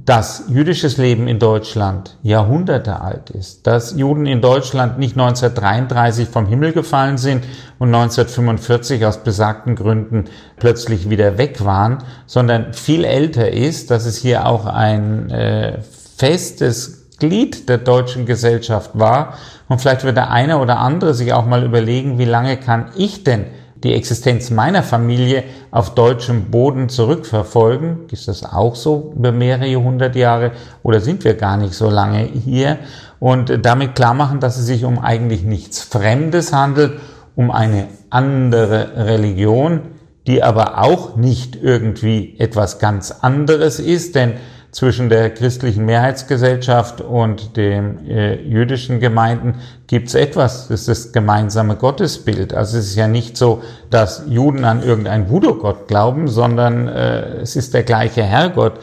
dass 0.05 0.45
jüdisches 0.49 0.99
Leben 0.99 1.27
in 1.27 1.39
Deutschland 1.39 2.19
Jahrhunderte 2.23 3.01
alt 3.01 3.31
ist, 3.31 3.67
dass 3.67 3.97
Juden 3.97 4.27
in 4.27 4.43
Deutschland 4.43 4.99
nicht 4.99 5.17
1933 5.17 6.29
vom 6.29 6.47
Himmel 6.47 6.73
gefallen 6.73 7.17
sind 7.17 7.45
und 7.79 7.95
1945 7.95 9.07
aus 9.07 9.19
besagten 9.19 9.75
Gründen 9.75 10.25
plötzlich 10.59 11.09
wieder 11.09 11.39
weg 11.39 11.65
waren, 11.65 11.99
sondern 12.27 12.75
viel 12.75 13.05
älter 13.05 13.51
ist, 13.51 13.91
dass 13.91 14.05
es 14.05 14.19
hier 14.19 14.47
auch 14.47 14.67
ein 14.67 15.31
äh, 15.31 15.79
festes 16.17 17.09
Glied 17.19 17.69
der 17.71 17.79
deutschen 17.79 18.27
Gesellschaft 18.27 18.91
war. 18.95 19.35
Und 19.69 19.81
vielleicht 19.81 20.05
wird 20.05 20.19
der 20.19 20.31
eine 20.31 20.59
oder 20.59 20.79
andere 20.79 21.15
sich 21.15 21.33
auch 21.33 21.47
mal 21.47 21.65
überlegen, 21.65 22.19
wie 22.19 22.27
lange 22.27 22.59
kann 22.59 22.91
ich 22.97 23.25
denn 23.25 23.47
die 23.87 23.95
Existenz 23.95 24.51
meiner 24.51 24.83
Familie 24.83 25.45
auf 25.71 25.95
deutschem 25.95 26.51
Boden 26.51 26.89
zurückverfolgen. 26.89 28.07
Ist 28.11 28.29
das 28.29 28.45
auch 28.45 28.75
so 28.75 29.13
über 29.17 29.33
mehrere 29.33 29.75
hundert 29.77 30.17
Jahre 30.17 30.53
oder 30.83 31.01
sind 31.01 31.25
wir 31.25 31.35
gar 31.35 31.57
nicht 31.57 31.75
so 31.75 31.89
lange 31.89 32.25
hier? 32.25 32.79
Und 33.19 33.65
damit 33.65 33.95
klar 33.95 34.13
machen, 34.15 34.41
dass 34.41 34.59
es 34.59 34.67
sich 34.67 34.85
um 34.85 34.99
eigentlich 34.99 35.43
nichts 35.43 35.81
Fremdes 35.83 36.53
handelt, 36.53 36.99
um 37.35 37.51
eine 37.51 37.89
andere 38.11 39.07
Religion, 39.07 39.83
die 40.27 40.43
aber 40.43 40.83
auch 40.83 41.17
nicht 41.17 41.57
irgendwie 41.57 42.35
etwas 42.39 42.79
ganz 42.79 43.11
anderes 43.23 43.79
ist, 43.79 44.17
denn 44.17 44.35
zwischen 44.77 45.09
der 45.09 45.31
christlichen 45.31 45.87
Mehrheitsgesellschaft 45.87 47.01
und 47.01 47.57
den 47.57 48.07
äh, 48.11 48.35
jüdischen 48.43 49.01
Gemeinden 49.01 49.55
gibt 49.87 50.09
es 50.09 50.15
etwas, 50.15 50.69
das 50.69 50.81
ist 50.81 50.89
das 50.89 51.13
gemeinsame 51.13 51.77
Gottesbild. 51.77 52.53
Also 52.53 52.77
es 52.77 52.89
ist 52.89 52.95
ja 52.95 53.09
nicht 53.09 53.39
so, 53.39 53.63
dass 53.89 54.25
Juden 54.29 54.67
an 54.67 54.83
irgendeinen 54.83 55.31
Voodoo-Gott 55.31 55.89
glauben, 55.89 56.29
sondern 56.29 56.89
äh, 56.89 57.39
es 57.39 57.57
ist 57.57 57.73
der 57.73 57.85
gleiche 57.85 58.23
Herrgott 58.23 58.75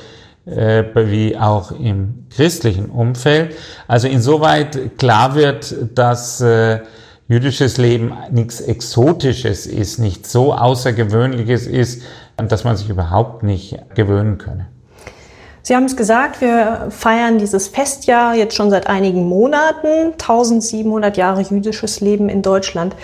äh, 0.47 0.83
wie 0.95 1.37
auch 1.37 1.71
im 1.71 2.25
christlichen 2.35 2.87
Umfeld. 2.87 3.53
Also 3.87 4.07
insoweit 4.07 4.97
klar 4.97 5.35
wird, 5.35 5.75
dass 5.93 6.41
äh, 6.41 6.79
jüdisches 7.27 7.77
Leben 7.77 8.13
nichts 8.31 8.61
Exotisches 8.61 9.67
ist, 9.67 9.99
nicht 9.99 10.25
so 10.25 10.55
Außergewöhnliches 10.55 11.67
ist, 11.67 12.01
dass 12.35 12.63
man 12.63 12.77
sich 12.77 12.89
überhaupt 12.89 13.43
nicht 13.43 13.77
gewöhnen 13.93 14.39
könne. 14.39 14.72
Sie 15.65 15.75
haben 15.77 15.85
es 15.85 15.95
gesagt, 15.95 16.41
wir 16.41 16.87
feiern 16.89 17.37
dieses 17.37 17.69
Festjahr 17.69 18.35
jetzt 18.35 18.53
schon 18.53 18.69
seit 18.69 18.87
einigen 18.87 19.29
Monaten, 19.29 20.11
1700 20.11 21.15
Jahre 21.15 21.41
jüdisches 21.41 22.01
Leben 22.01 22.27
in 22.27 22.41
Deutschland. 22.41 22.97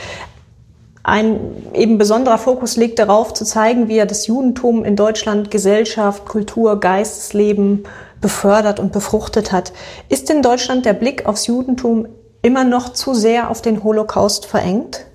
Ein 1.04 1.40
eben 1.74 1.98
besonderer 1.98 2.38
Fokus 2.38 2.76
liegt 2.76 3.00
darauf, 3.00 3.34
zu 3.34 3.46
zeigen, 3.46 3.88
wie 3.88 3.98
er 3.98 4.06
das 4.06 4.28
Judentum 4.28 4.84
in 4.84 4.98
Deutschland 4.98 5.50
Gesellschaft, 5.52 6.26
Kultur, 6.26 6.82
Geistesleben 6.82 7.86
befördert 8.20 8.82
und 8.82 8.92
befruchtet 8.92 9.54
hat. 9.54 9.72
Ist 10.10 10.30
in 10.30 10.42
Deutschland 10.42 10.86
der 10.86 10.94
Blick 10.94 11.26
aufs 11.26 11.48
Judentum 11.48 12.10
immer 12.42 12.66
noch 12.66 12.90
zu 12.90 13.14
sehr 13.14 13.50
auf 13.50 13.62
den 13.62 13.86
Holocaust 13.86 14.46
verengt? 14.46 15.06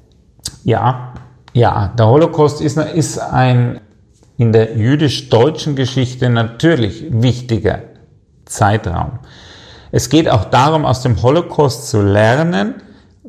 Ja, 0.65 1.13
ja, 1.53 1.93
der 1.99 2.09
Holocaust 2.09 2.63
ist, 2.63 2.79
ist 2.79 3.19
ein 3.19 3.81
in 4.37 4.53
der 4.53 4.77
jüdisch-deutschen 4.77 5.77
Geschichte 5.77 6.29
natürlich 6.29 7.05
wichtiger 7.11 7.81
Zeitraum. 8.45 9.21
Es 9.93 10.09
geht 10.09 10.29
auch 10.29 10.47
darum, 10.47 10.85
aus 10.85 11.03
dem 11.03 11.23
Holocaust 11.23 11.89
zu 11.89 12.03
lernen, 12.03 12.75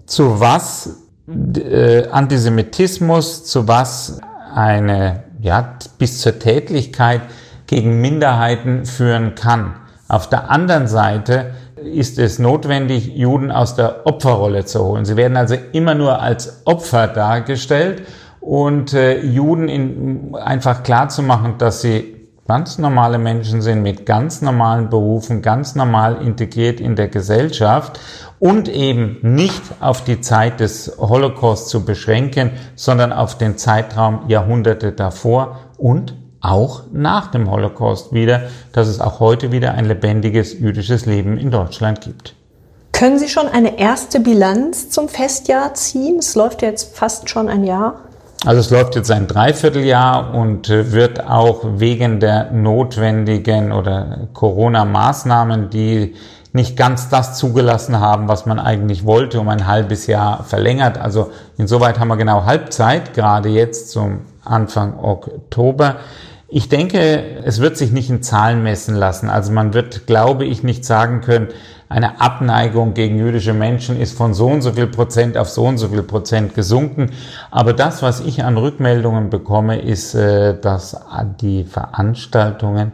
zu 0.07 0.39
was 0.39 0.97
äh, 1.27 2.07
Antisemitismus, 2.07 3.45
zu 3.45 3.67
was 3.67 4.19
eine, 4.53 5.23
ja, 5.41 5.77
bis 5.97 6.21
zur 6.21 6.39
Tätlichkeit 6.39 7.21
gegen 7.67 8.01
Minderheiten 8.01 8.85
führen 8.85 9.35
kann. 9.35 9.75
Auf 10.07 10.29
der 10.29 10.49
anderen 10.49 10.87
Seite 10.87 11.51
ist 11.83 12.19
es 12.19 12.39
notwendig, 12.39 13.07
Juden 13.15 13.51
aus 13.51 13.75
der 13.75 14.05
Opferrolle 14.05 14.65
zu 14.65 14.83
holen. 14.83 15.05
Sie 15.05 15.17
werden 15.17 15.37
also 15.37 15.55
immer 15.71 15.93
nur 15.93 16.21
als 16.21 16.61
Opfer 16.65 17.07
dargestellt 17.07 18.03
und 18.45 18.93
äh, 18.93 19.21
Juden 19.21 19.67
in, 19.67 20.35
einfach 20.35 20.83
klar 20.83 21.09
zu 21.09 21.23
machen, 21.23 21.55
dass 21.57 21.81
sie 21.81 22.15
ganz 22.47 22.77
normale 22.77 23.17
Menschen 23.17 23.63
sind 23.63 23.81
mit 23.81 24.05
ganz 24.05 24.43
normalen 24.43 24.91
Berufen, 24.91 25.41
ganz 25.41 25.73
normal 25.73 26.21
integriert 26.21 26.79
in 26.79 26.95
der 26.95 27.07
Gesellschaft 27.07 27.99
und 28.37 28.69
eben 28.69 29.17
nicht 29.23 29.63
auf 29.79 30.03
die 30.03 30.21
Zeit 30.21 30.59
des 30.59 30.95
Holocaust 30.99 31.69
zu 31.69 31.85
beschränken, 31.85 32.51
sondern 32.75 33.11
auf 33.11 33.35
den 33.35 33.57
Zeitraum 33.57 34.25
Jahrhunderte 34.27 34.91
davor 34.91 35.57
und 35.79 36.13
auch 36.39 36.83
nach 36.93 37.31
dem 37.31 37.49
Holocaust 37.49 38.13
wieder, 38.13 38.43
dass 38.73 38.87
es 38.87 39.01
auch 39.01 39.19
heute 39.19 39.51
wieder 39.51 39.73
ein 39.73 39.85
lebendiges 39.85 40.59
jüdisches 40.59 41.07
Leben 41.07 41.39
in 41.39 41.49
Deutschland 41.49 42.01
gibt. 42.01 42.35
Können 42.91 43.17
Sie 43.17 43.27
schon 43.27 43.47
eine 43.47 43.79
erste 43.79 44.19
Bilanz 44.19 44.89
zum 44.89 45.09
Festjahr 45.09 45.73
ziehen? 45.73 46.19
Es 46.19 46.35
läuft 46.35 46.61
ja 46.61 46.69
jetzt 46.69 46.95
fast 46.95 47.29
schon 47.29 47.49
ein 47.49 47.65
Jahr. 47.65 48.04
Also 48.45 48.59
es 48.59 48.69
läuft 48.69 48.95
jetzt 48.95 49.09
ein 49.09 49.25
Dreivierteljahr 49.25 50.35
und 50.35 50.69
äh, 50.69 50.91
wird 50.91 51.27
auch 51.27 51.61
wegen 51.77 52.19
der 52.19 52.51
notwendigen 52.51 53.71
oder 53.71 54.27
Corona-Maßnahmen, 54.33 55.71
die 55.71 56.13
nicht 56.53 56.77
ganz 56.77 57.09
das 57.09 57.39
zugelassen 57.39 57.99
haben, 57.99 58.27
was 58.27 58.45
man 58.45 58.59
eigentlich 58.59 59.03
wollte, 59.03 59.39
um 59.39 59.49
ein 59.49 59.65
halbes 59.65 60.05
Jahr 60.05 60.43
verlängert. 60.43 60.99
Also 60.99 61.31
insoweit 61.57 61.99
haben 61.99 62.07
wir 62.07 62.17
genau 62.17 62.45
Halbzeit, 62.45 63.15
gerade 63.15 63.49
jetzt 63.49 63.89
zum 63.89 64.21
Anfang 64.43 64.99
Oktober. 64.99 65.95
Ich 66.47 66.69
denke, 66.69 67.41
es 67.43 67.59
wird 67.59 67.75
sich 67.75 67.91
nicht 67.91 68.09
in 68.09 68.21
Zahlen 68.21 68.63
messen 68.63 68.95
lassen. 68.95 69.29
Also 69.29 69.51
man 69.51 69.73
wird, 69.73 70.07
glaube 70.07 70.45
ich, 70.45 70.63
nicht 70.63 70.85
sagen 70.85 71.21
können, 71.21 71.47
eine 71.89 72.19
Abneigung 72.21 72.93
gegen 72.93 73.17
jüdische 73.17 73.53
Menschen 73.53 73.99
ist 73.99 74.17
von 74.17 74.33
so 74.33 74.47
und 74.47 74.61
so 74.61 74.73
viel 74.73 74.87
Prozent 74.87 75.37
auf 75.37 75.49
so 75.49 75.65
und 75.65 75.77
so 75.77 75.89
viel 75.89 76.03
Prozent 76.03 76.55
gesunken. 76.55 77.11
Aber 77.51 77.73
das, 77.73 78.01
was 78.01 78.21
ich 78.21 78.43
an 78.43 78.57
Rückmeldungen 78.57 79.29
bekomme, 79.29 79.81
ist, 79.81 80.15
äh, 80.15 80.59
dass 80.59 80.97
die 81.41 81.63
Veranstaltungen 81.63 82.93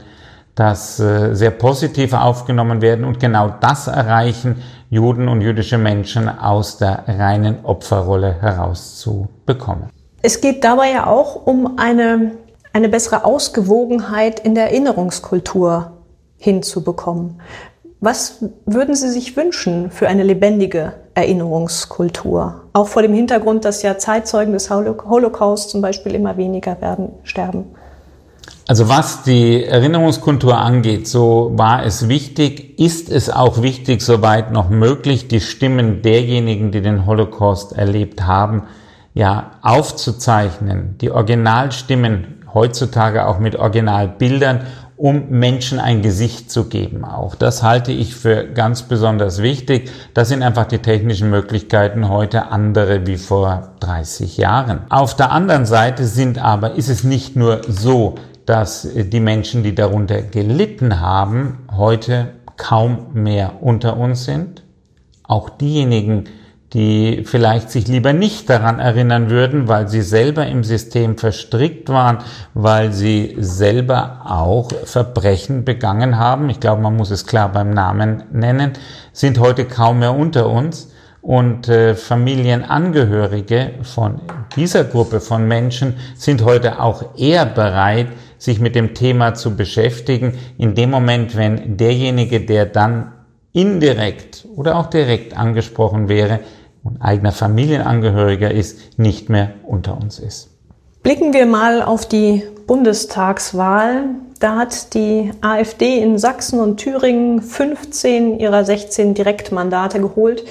dass 0.55 0.99
äh, 0.99 1.33
sehr 1.33 1.51
positiv 1.51 2.13
aufgenommen 2.13 2.81
werden 2.81 3.05
und 3.05 3.19
genau 3.19 3.53
das 3.59 3.87
erreichen, 3.87 4.61
Juden 4.89 5.27
und 5.27 5.41
jüdische 5.41 5.77
Menschen 5.77 6.27
aus 6.27 6.77
der 6.77 7.03
reinen 7.07 7.63
Opferrolle 7.63 8.35
herauszubekommen. 8.41 9.89
Es 10.21 10.41
geht 10.41 10.63
dabei 10.63 10.91
ja 10.91 11.07
auch 11.07 11.47
um 11.47 11.77
eine, 11.77 12.33
eine 12.73 12.89
bessere 12.89 13.25
Ausgewogenheit 13.25 14.39
in 14.39 14.55
der 14.55 14.65
Erinnerungskultur 14.65 15.91
hinzubekommen. 16.37 17.41
Was 17.99 18.43
würden 18.65 18.95
Sie 18.95 19.09
sich 19.09 19.37
wünschen 19.37 19.91
für 19.91 20.07
eine 20.07 20.23
lebendige 20.23 20.93
Erinnerungskultur? 21.13 22.61
Auch 22.73 22.87
vor 22.87 23.03
dem 23.03 23.13
Hintergrund, 23.13 23.63
dass 23.63 23.83
ja 23.83 23.97
Zeitzeugen 23.97 24.53
des 24.53 24.71
Holocaust 24.71 25.69
zum 25.69 25.81
Beispiel 25.81 26.15
immer 26.15 26.35
weniger 26.35 26.81
werden, 26.81 27.09
sterben. 27.23 27.65
Also 28.67 28.89
was 28.89 29.23
die 29.23 29.65
Erinnerungskultur 29.65 30.57
angeht, 30.57 31.07
so 31.07 31.51
war 31.55 31.85
es 31.85 32.07
wichtig, 32.07 32.79
ist 32.79 33.11
es 33.11 33.29
auch 33.29 33.61
wichtig, 33.61 34.01
soweit 34.01 34.51
noch 34.51 34.69
möglich, 34.69 35.27
die 35.27 35.41
Stimmen 35.41 36.01
derjenigen, 36.01 36.71
die 36.71 36.81
den 36.81 37.05
Holocaust 37.05 37.73
erlebt 37.73 38.23
haben, 38.25 38.63
ja, 39.13 39.51
aufzuzeichnen, 39.61 40.95
die 41.01 41.11
Originalstimmen 41.11 42.40
heutzutage 42.53 43.25
auch 43.25 43.39
mit 43.39 43.55
Originalbildern, 43.55 44.61
um 45.01 45.29
Menschen 45.29 45.79
ein 45.79 46.03
Gesicht 46.03 46.51
zu 46.51 46.65
geben 46.65 47.03
auch. 47.03 47.33
Das 47.33 47.63
halte 47.63 47.91
ich 47.91 48.13
für 48.13 48.45
ganz 48.45 48.83
besonders 48.83 49.41
wichtig. 49.41 49.89
Das 50.13 50.29
sind 50.29 50.43
einfach 50.43 50.65
die 50.65 50.77
technischen 50.77 51.31
Möglichkeiten 51.31 52.07
heute 52.07 52.51
andere 52.51 53.07
wie 53.07 53.17
vor 53.17 53.71
30 53.79 54.37
Jahren. 54.37 54.81
Auf 54.89 55.15
der 55.15 55.31
anderen 55.31 55.65
Seite 55.65 56.05
sind 56.05 56.37
aber, 56.37 56.75
ist 56.75 56.87
es 56.87 57.03
nicht 57.03 57.35
nur 57.35 57.61
so, 57.67 58.15
dass 58.45 58.87
die 58.93 59.19
Menschen, 59.19 59.63
die 59.63 59.73
darunter 59.73 60.21
gelitten 60.21 60.99
haben, 60.99 61.65
heute 61.75 62.33
kaum 62.57 63.07
mehr 63.13 63.53
unter 63.61 63.97
uns 63.97 64.25
sind. 64.25 64.61
Auch 65.23 65.49
diejenigen, 65.49 66.25
die 66.73 67.23
vielleicht 67.25 67.69
sich 67.69 67.87
lieber 67.87 68.13
nicht 68.13 68.49
daran 68.49 68.79
erinnern 68.79 69.29
würden, 69.29 69.67
weil 69.67 69.89
sie 69.89 70.01
selber 70.01 70.47
im 70.47 70.63
System 70.63 71.17
verstrickt 71.17 71.89
waren, 71.89 72.19
weil 72.53 72.93
sie 72.93 73.35
selber 73.39 74.21
auch 74.25 74.71
Verbrechen 74.85 75.65
begangen 75.65 76.17
haben. 76.17 76.49
Ich 76.49 76.61
glaube, 76.61 76.81
man 76.81 76.95
muss 76.95 77.11
es 77.11 77.25
klar 77.25 77.51
beim 77.51 77.71
Namen 77.71 78.23
nennen, 78.31 78.71
sind 79.11 79.39
heute 79.39 79.65
kaum 79.65 79.99
mehr 79.99 80.15
unter 80.15 80.49
uns. 80.49 80.89
Und 81.21 81.69
äh, 81.69 81.93
Familienangehörige 81.93 83.73
von 83.83 84.21
dieser 84.55 84.85
Gruppe 84.85 85.19
von 85.19 85.47
Menschen 85.47 85.97
sind 86.15 86.43
heute 86.43 86.81
auch 86.81 87.15
eher 87.15 87.45
bereit, 87.45 88.07
sich 88.39 88.59
mit 88.59 88.73
dem 88.73 88.95
Thema 88.95 89.35
zu 89.35 89.55
beschäftigen, 89.55 90.33
in 90.57 90.73
dem 90.73 90.89
Moment, 90.89 91.35
wenn 91.35 91.77
derjenige, 91.77 92.41
der 92.41 92.65
dann 92.65 93.11
indirekt 93.53 94.47
oder 94.55 94.77
auch 94.77 94.87
direkt 94.87 95.37
angesprochen 95.37 96.09
wäre, 96.09 96.39
und 96.83 97.01
eigener 97.01 97.31
Familienangehöriger 97.31 98.51
ist, 98.51 98.97
nicht 98.97 99.29
mehr 99.29 99.51
unter 99.63 99.97
uns 99.97 100.19
ist. 100.19 100.49
Blicken 101.03 101.33
wir 101.33 101.45
mal 101.45 101.81
auf 101.81 102.07
die 102.07 102.43
Bundestagswahl. 102.67 104.05
Da 104.39 104.57
hat 104.57 104.93
die 104.93 105.31
AfD 105.41 105.97
in 105.99 106.17
Sachsen 106.17 106.59
und 106.59 106.77
Thüringen 106.77 107.41
15 107.41 108.39
ihrer 108.39 108.65
16 108.65 109.13
Direktmandate 109.13 109.99
geholt. 109.99 110.43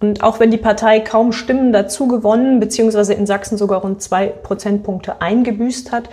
Und 0.00 0.24
auch 0.24 0.40
wenn 0.40 0.50
die 0.50 0.58
Partei 0.58 0.98
kaum 0.98 1.32
Stimmen 1.32 1.72
dazu 1.72 2.08
gewonnen, 2.08 2.58
beziehungsweise 2.58 3.14
in 3.14 3.26
Sachsen 3.26 3.56
sogar 3.56 3.82
rund 3.82 4.02
zwei 4.02 4.26
Prozentpunkte 4.26 5.20
eingebüßt 5.20 5.92
hat, 5.92 6.10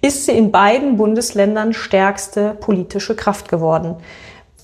ist 0.00 0.26
sie 0.26 0.32
in 0.32 0.52
beiden 0.52 0.96
Bundesländern 0.96 1.72
stärkste 1.72 2.56
politische 2.60 3.16
Kraft 3.16 3.48
geworden. 3.48 3.96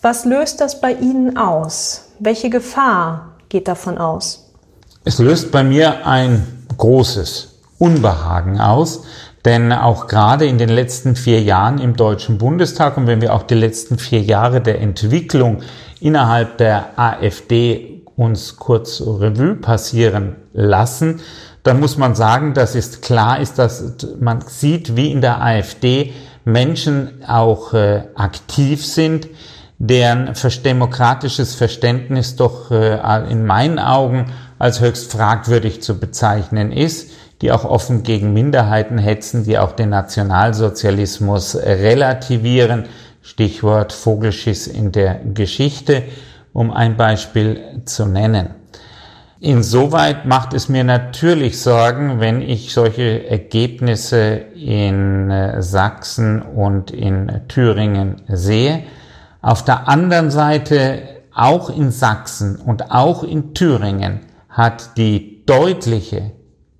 Was 0.00 0.24
löst 0.24 0.60
das 0.60 0.80
bei 0.80 0.92
Ihnen 0.92 1.36
aus? 1.36 2.12
Welche 2.20 2.50
Gefahr 2.50 3.37
geht 3.48 3.68
davon 3.68 3.98
aus? 3.98 4.50
Es 5.04 5.18
löst 5.18 5.52
bei 5.52 5.62
mir 5.62 6.06
ein 6.06 6.46
großes 6.76 7.60
Unbehagen 7.78 8.60
aus, 8.60 9.04
denn 9.44 9.72
auch 9.72 10.08
gerade 10.08 10.46
in 10.46 10.58
den 10.58 10.68
letzten 10.68 11.16
vier 11.16 11.40
Jahren 11.40 11.78
im 11.78 11.96
Deutschen 11.96 12.38
Bundestag 12.38 12.96
und 12.96 13.06
wenn 13.06 13.20
wir 13.20 13.34
auch 13.34 13.44
die 13.44 13.54
letzten 13.54 13.98
vier 13.98 14.20
Jahre 14.20 14.60
der 14.60 14.80
Entwicklung 14.80 15.62
innerhalb 16.00 16.58
der 16.58 16.98
AfD 16.98 18.02
uns 18.16 18.56
kurz 18.56 19.00
Revue 19.00 19.54
passieren 19.54 20.36
lassen, 20.52 21.20
dann 21.62 21.80
muss 21.80 21.96
man 21.96 22.14
sagen, 22.14 22.54
dass 22.54 22.74
es 22.74 23.00
klar 23.00 23.40
ist, 23.40 23.58
dass 23.58 23.96
man 24.20 24.40
sieht, 24.46 24.96
wie 24.96 25.12
in 25.12 25.20
der 25.20 25.40
AfD 25.40 26.12
Menschen 26.44 27.22
auch 27.26 27.74
äh, 27.74 28.04
aktiv 28.14 28.84
sind, 28.84 29.28
deren 29.78 30.32
demokratisches 30.64 31.54
Verständnis 31.54 32.36
doch 32.36 32.70
äh, 32.70 33.30
in 33.30 33.46
meinen 33.46 33.78
Augen 33.78 34.32
als 34.58 34.80
höchst 34.80 35.12
fragwürdig 35.12 35.82
zu 35.82 35.98
bezeichnen 35.98 36.72
ist, 36.72 37.10
die 37.40 37.52
auch 37.52 37.64
offen 37.64 38.02
gegen 38.02 38.32
Minderheiten 38.32 38.98
hetzen, 38.98 39.44
die 39.44 39.58
auch 39.58 39.72
den 39.72 39.90
Nationalsozialismus 39.90 41.56
relativieren, 41.56 42.86
Stichwort 43.22 43.92
Vogelschiss 43.92 44.66
in 44.66 44.90
der 44.90 45.20
Geschichte, 45.34 46.02
um 46.52 46.72
ein 46.72 46.96
Beispiel 46.96 47.82
zu 47.84 48.06
nennen. 48.06 48.50
Insoweit 49.40 50.24
macht 50.24 50.52
es 50.52 50.68
mir 50.68 50.82
natürlich 50.82 51.60
Sorgen, 51.60 52.18
wenn 52.18 52.42
ich 52.42 52.72
solche 52.72 53.28
Ergebnisse 53.28 54.40
in 54.56 55.30
äh, 55.30 55.62
Sachsen 55.62 56.42
und 56.42 56.90
in 56.90 57.42
Thüringen 57.46 58.22
sehe. 58.26 58.82
Auf 59.40 59.64
der 59.64 59.88
anderen 59.88 60.30
Seite, 60.30 61.02
auch 61.34 61.70
in 61.70 61.90
Sachsen 61.90 62.56
und 62.56 62.90
auch 62.90 63.22
in 63.22 63.54
Thüringen, 63.54 64.20
hat 64.48 64.96
die 64.96 65.44
deutliche 65.46 66.32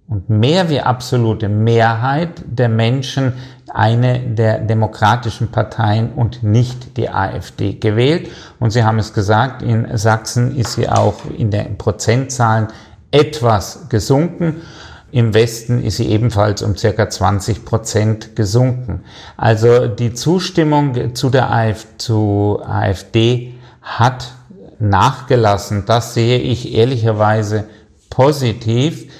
und 0.09 0.31
mehr 0.31 0.71
wie 0.71 0.81
absolute 0.81 1.49
Mehrheit 1.49 2.43
der 2.47 2.69
Menschen 2.69 3.35
eine 3.73 4.21
der 4.21 4.59
demokratischen 4.59 5.49
Parteien 5.49 6.13
und 6.15 6.43
nicht 6.43 6.97
die 6.97 7.11
AfD 7.11 7.75
gewählt. 7.75 8.31
Und 8.59 8.71
Sie 8.71 8.83
haben 8.83 8.99
es 8.99 9.13
gesagt, 9.13 9.63
in 9.63 9.97
Sachsen 9.97 10.57
ist 10.57 10.73
sie 10.73 10.89
auch 10.89 11.25
in 11.37 11.51
den 11.51 11.77
Prozentzahlen 11.77 12.69
etwas 13.11 13.89
gesunken. 13.89 14.63
Im 15.11 15.33
Westen 15.33 15.83
ist 15.83 15.97
sie 15.97 16.09
ebenfalls 16.09 16.63
um 16.63 16.77
circa 16.77 17.09
20 17.09 17.65
Prozent 17.65 18.37
gesunken. 18.37 19.05
Also 19.37 19.87
die 19.87 20.13
Zustimmung 20.13 21.15
zu 21.15 21.31
der 21.31 21.51
AfD, 21.51 21.89
zu 21.97 22.61
AfD 22.63 23.55
hat 23.83 24.33
nachgelassen. 24.79 25.85
Das 25.87 26.13
sehe 26.13 26.39
ich 26.39 26.75
ehrlicherweise 26.75 27.65
positiv. 28.11 29.11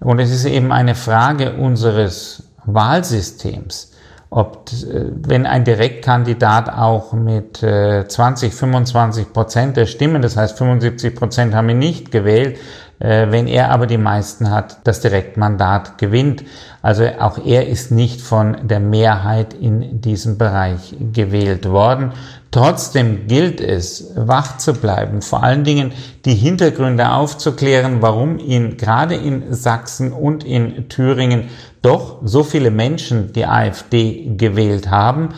Und 0.00 0.18
es 0.18 0.30
ist 0.30 0.44
eben 0.44 0.70
eine 0.70 0.94
Frage 0.94 1.54
unseres 1.54 2.44
Wahlsystems, 2.66 3.92
ob, 4.30 4.70
wenn 4.92 5.46
ein 5.46 5.64
Direktkandidat 5.64 6.68
auch 6.68 7.14
mit 7.14 7.56
20, 7.56 8.52
äh, 8.52 8.54
25 8.54 9.32
Prozent 9.32 9.76
der 9.78 9.86
Stimmen, 9.86 10.20
das 10.20 10.36
heißt 10.36 10.58
75 10.58 11.14
Prozent 11.14 11.54
haben 11.54 11.70
ihn 11.70 11.78
nicht 11.78 12.12
gewählt, 12.12 12.56
äh, 12.56 12.60
wenn 12.98 13.46
er 13.46 13.70
aber 13.70 13.86
die 13.86 13.98
meisten 13.98 14.50
hat, 14.50 14.78
das 14.84 15.00
Direktmandat 15.00 15.98
gewinnt. 15.98 16.42
Also 16.82 17.04
auch 17.20 17.38
er 17.44 17.68
ist 17.68 17.92
nicht 17.92 18.20
von 18.20 18.56
der 18.66 18.80
Mehrheit 18.80 19.54
in 19.54 20.00
diesem 20.00 20.36
Bereich 20.36 20.96
gewählt 21.12 21.68
worden. 21.68 22.12
Trotzdem 22.50 23.26
gilt 23.26 23.60
es, 23.60 24.12
wach 24.16 24.56
zu 24.56 24.72
bleiben, 24.72 25.20
vor 25.20 25.42
allen 25.42 25.64
Dingen 25.64 25.92
die 26.24 26.34
Hintergründe 26.34 27.10
aufzuklären, 27.10 28.00
warum 28.00 28.38
ihn 28.38 28.78
gerade 28.78 29.14
in 29.14 29.52
Sachsen 29.52 30.12
und 30.12 30.44
in 30.44 30.88
Thüringen 30.88 31.50
doch 31.82 32.18
so 32.24 32.42
viele 32.42 32.70
Menschen 32.70 33.32
die 33.32 33.46
AfD 33.46 34.34
gewählt 34.36 34.90
haben. 34.90 35.34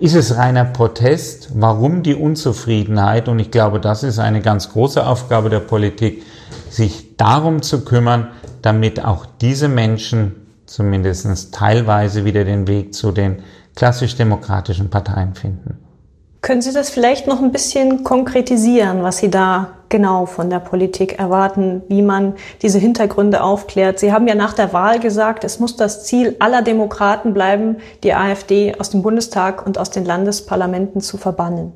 Ist 0.00 0.14
es 0.14 0.36
reiner 0.36 0.64
Protest? 0.64 1.50
Warum 1.54 2.02
die 2.02 2.14
Unzufriedenheit? 2.14 3.28
Und 3.28 3.38
ich 3.38 3.50
glaube, 3.50 3.80
das 3.80 4.02
ist 4.02 4.18
eine 4.18 4.40
ganz 4.40 4.70
große 4.70 5.04
Aufgabe 5.04 5.50
der 5.50 5.60
Politik, 5.60 6.22
sich 6.70 7.16
darum 7.16 7.62
zu 7.62 7.84
kümmern, 7.84 8.28
damit 8.62 9.04
auch 9.04 9.26
diese 9.40 9.68
Menschen 9.68 10.46
zumindest 10.66 11.54
teilweise 11.54 12.24
wieder 12.24 12.44
den 12.44 12.66
Weg 12.68 12.94
zu 12.94 13.12
den 13.12 13.42
klassisch 13.74 14.16
demokratischen 14.16 14.90
Parteien 14.90 15.34
finden. 15.34 15.78
Können 16.40 16.62
Sie 16.62 16.72
das 16.72 16.90
vielleicht 16.90 17.26
noch 17.26 17.42
ein 17.42 17.50
bisschen 17.50 18.04
konkretisieren, 18.04 19.02
was 19.02 19.18
Sie 19.18 19.30
da 19.30 19.72
genau 19.88 20.26
von 20.26 20.50
der 20.50 20.60
Politik 20.60 21.18
erwarten, 21.18 21.82
wie 21.88 22.02
man 22.02 22.34
diese 22.62 22.78
Hintergründe 22.78 23.42
aufklärt? 23.42 23.98
Sie 23.98 24.12
haben 24.12 24.28
ja 24.28 24.36
nach 24.36 24.52
der 24.52 24.72
Wahl 24.72 25.00
gesagt, 25.00 25.42
es 25.42 25.58
muss 25.58 25.76
das 25.76 26.04
Ziel 26.04 26.36
aller 26.38 26.62
Demokraten 26.62 27.34
bleiben, 27.34 27.78
die 28.04 28.14
AfD 28.14 28.74
aus 28.78 28.90
dem 28.90 29.02
Bundestag 29.02 29.66
und 29.66 29.78
aus 29.78 29.90
den 29.90 30.04
Landesparlamenten 30.04 31.00
zu 31.00 31.16
verbannen. 31.16 31.72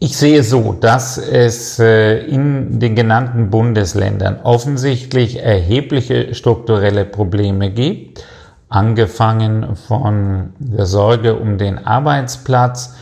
Ich 0.00 0.16
sehe 0.16 0.42
so, 0.42 0.72
dass 0.72 1.18
es 1.18 1.78
äh, 1.78 2.18
in 2.26 2.80
den 2.80 2.94
genannten 2.94 3.50
Bundesländern 3.50 4.40
offensichtlich 4.42 5.42
erhebliche 5.42 6.34
strukturelle 6.34 7.04
Probleme 7.04 7.70
gibt, 7.70 8.24
angefangen 8.68 9.76
von 9.76 10.52
der 10.58 10.86
Sorge 10.86 11.36
um 11.36 11.58
den 11.58 11.78
Arbeitsplatz, 11.86 12.96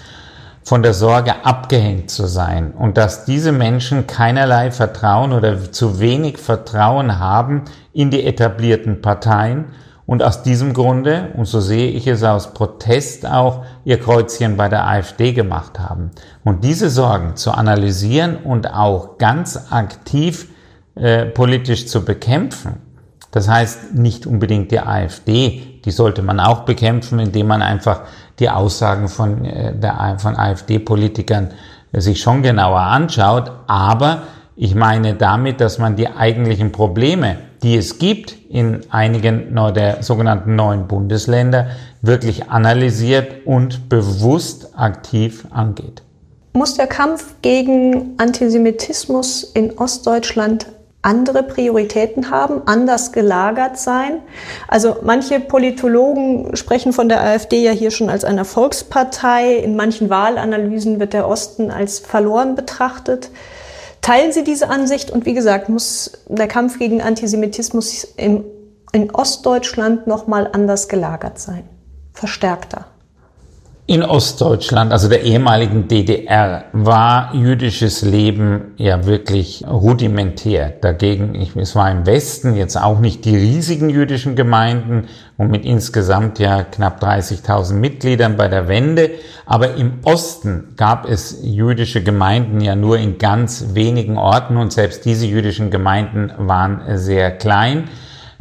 von 0.65 0.83
der 0.83 0.95
Sorge 0.95 1.45
abgehängt 1.45 2.11
zu 2.11 2.27
sein. 2.27 2.73
Und 2.73 2.97
dass 2.97 3.25
diese 3.25 3.53
Menschen 3.53 4.07
keinerlei 4.07 4.71
Vertrauen 4.71 5.33
oder 5.33 5.73
zu 5.73 5.99
wenig 5.99 6.39
Vertrauen 6.39 7.19
haben 7.19 7.63
in 7.93 8.11
die 8.11 8.25
etablierten 8.25 9.01
Parteien 9.01 9.65
und 10.07 10.23
aus 10.23 10.43
diesem 10.43 10.75
Grunde, 10.75 11.31
und 11.37 11.47
so 11.47 11.61
sehe 11.61 11.91
ich 11.91 12.07
es 12.07 12.23
aus 12.25 12.55
Protest 12.55 13.27
auch, 13.27 13.65
ihr 13.85 14.01
Kreuzchen 14.01 14.57
bei 14.57 14.69
der 14.69 14.87
AfD 14.87 15.33
gemacht 15.33 15.79
haben. 15.79 16.11
Und 16.45 16.65
diese 16.65 16.91
Sorgen 16.91 17.37
zu 17.37 17.53
analysieren 17.53 18.37
und 18.37 18.73
auch 18.73 19.19
ganz 19.19 19.69
aktiv 19.71 20.49
äh, 20.97 21.27
politisch 21.27 21.87
zu 21.87 22.05
bekämpfen, 22.05 22.81
das 23.31 23.49
heißt 23.49 23.95
nicht 23.95 24.27
unbedingt 24.27 24.71
die 24.73 24.81
AfD, 24.81 25.81
die 25.85 25.91
sollte 25.91 26.23
man 26.23 26.39
auch 26.39 26.61
bekämpfen, 26.61 27.19
indem 27.19 27.47
man 27.47 27.63
einfach 27.63 28.03
die 28.39 28.51
Aussagen 28.51 29.09
von, 29.09 29.45
äh, 29.45 30.19
von 30.19 30.37
AfD-Politikern 30.37 31.51
sich 31.93 32.21
schon 32.21 32.43
genauer 32.43 32.81
anschaut. 32.81 33.51
Aber 33.67 34.23
ich 34.57 34.75
meine 34.75 35.15
damit, 35.15 35.61
dass 35.61 35.79
man 35.79 35.97
die 35.97 36.09
eigentlichen 36.09 36.73
Probleme, 36.73 37.39
die 37.63 37.77
es 37.77 37.99
gibt 37.99 38.37
in 38.49 38.81
einigen 38.91 39.55
der 39.75 40.03
sogenannten 40.03 40.57
neuen 40.57 40.89
Bundesländer, 40.89 41.69
wirklich 42.01 42.51
analysiert 42.51 43.47
und 43.47 43.89
bewusst 43.89 44.71
aktiv 44.77 45.47
angeht. 45.51 46.03
Muss 46.55 46.75
der 46.75 46.87
Kampf 46.87 47.35
gegen 47.41 48.15
Antisemitismus 48.19 49.45
in 49.45 49.79
Ostdeutschland 49.79 50.67
andere 51.03 51.43
Prioritäten 51.43 52.31
haben, 52.31 52.63
anders 52.67 53.11
gelagert 53.11 53.77
sein. 53.77 54.21
Also 54.69 54.97
manche 55.03 55.41
Politologen 55.41 56.55
sprechen 56.57 56.93
von 56.93 57.09
der 57.09 57.21
AfD 57.21 57.65
ja 57.65 57.73
hier 57.73 57.91
schon 57.91 58.09
als 58.09 58.25
einer 58.25 58.45
Volkspartei. 58.45 59.57
In 59.57 59.75
manchen 59.75 60.11
Wahlanalysen 60.11 61.01
wird 61.01 61.13
der 61.13 61.27
Osten 61.27 61.73
als 61.73 61.99
verloren 61.99 62.55
betrachtet. 62.55 63.31
Teilen 64.03 64.33
Sie 64.33 64.45
diese 64.45 64.69
Ansicht? 64.69 65.11
Und 65.11 65.27
wie 65.27 65.33
gesagt, 65.33 65.69
muss 65.69 66.25
der 66.29 66.49
Kampf 66.49 66.79
gegen 66.79 67.01
Antisemitismus 67.01 68.05
im, 68.17 68.45
in 68.93 69.11
Ostdeutschland 69.15 70.07
nochmal 70.07 70.51
anders 70.53 70.89
gelagert 70.89 71.39
sein? 71.39 71.65
Verstärkter? 72.13 72.92
In 73.93 74.03
Ostdeutschland, 74.03 74.91
also 74.91 75.07
der 75.11 75.23
ehemaligen 75.23 75.87
DDR, 75.87 76.65
war 76.73 77.35
jüdisches 77.35 78.01
Leben 78.01 78.73
ja 78.79 79.05
wirklich 79.05 79.67
rudimentär. 79.69 80.73
Dagegen, 80.81 81.35
ich, 81.35 81.55
es 81.57 81.77
war 81.77 81.91
im 81.91 82.07
Westen 82.07 82.57
jetzt 82.57 82.81
auch 82.81 83.01
nicht 83.01 83.27
die 83.27 83.37
riesigen 83.37 83.91
jüdischen 83.91 84.35
Gemeinden 84.35 85.09
und 85.37 85.51
mit 85.51 85.67
insgesamt 85.67 86.39
ja 86.39 86.63
knapp 86.63 87.05
30.000 87.05 87.75
Mitgliedern 87.75 88.39
bei 88.39 88.49
der 88.49 88.67
Wende. 88.67 89.11
Aber 89.45 89.75
im 89.75 89.99
Osten 90.05 90.73
gab 90.79 91.07
es 91.07 91.41
jüdische 91.43 92.03
Gemeinden 92.03 92.63
ja 92.63 92.75
nur 92.75 92.97
in 92.97 93.19
ganz 93.19 93.75
wenigen 93.75 94.17
Orten 94.17 94.57
und 94.57 94.73
selbst 94.73 95.05
diese 95.05 95.27
jüdischen 95.27 95.71
Gemeinden 95.71 96.33
waren 96.39 96.81
sehr 96.97 97.31
klein. 97.31 97.91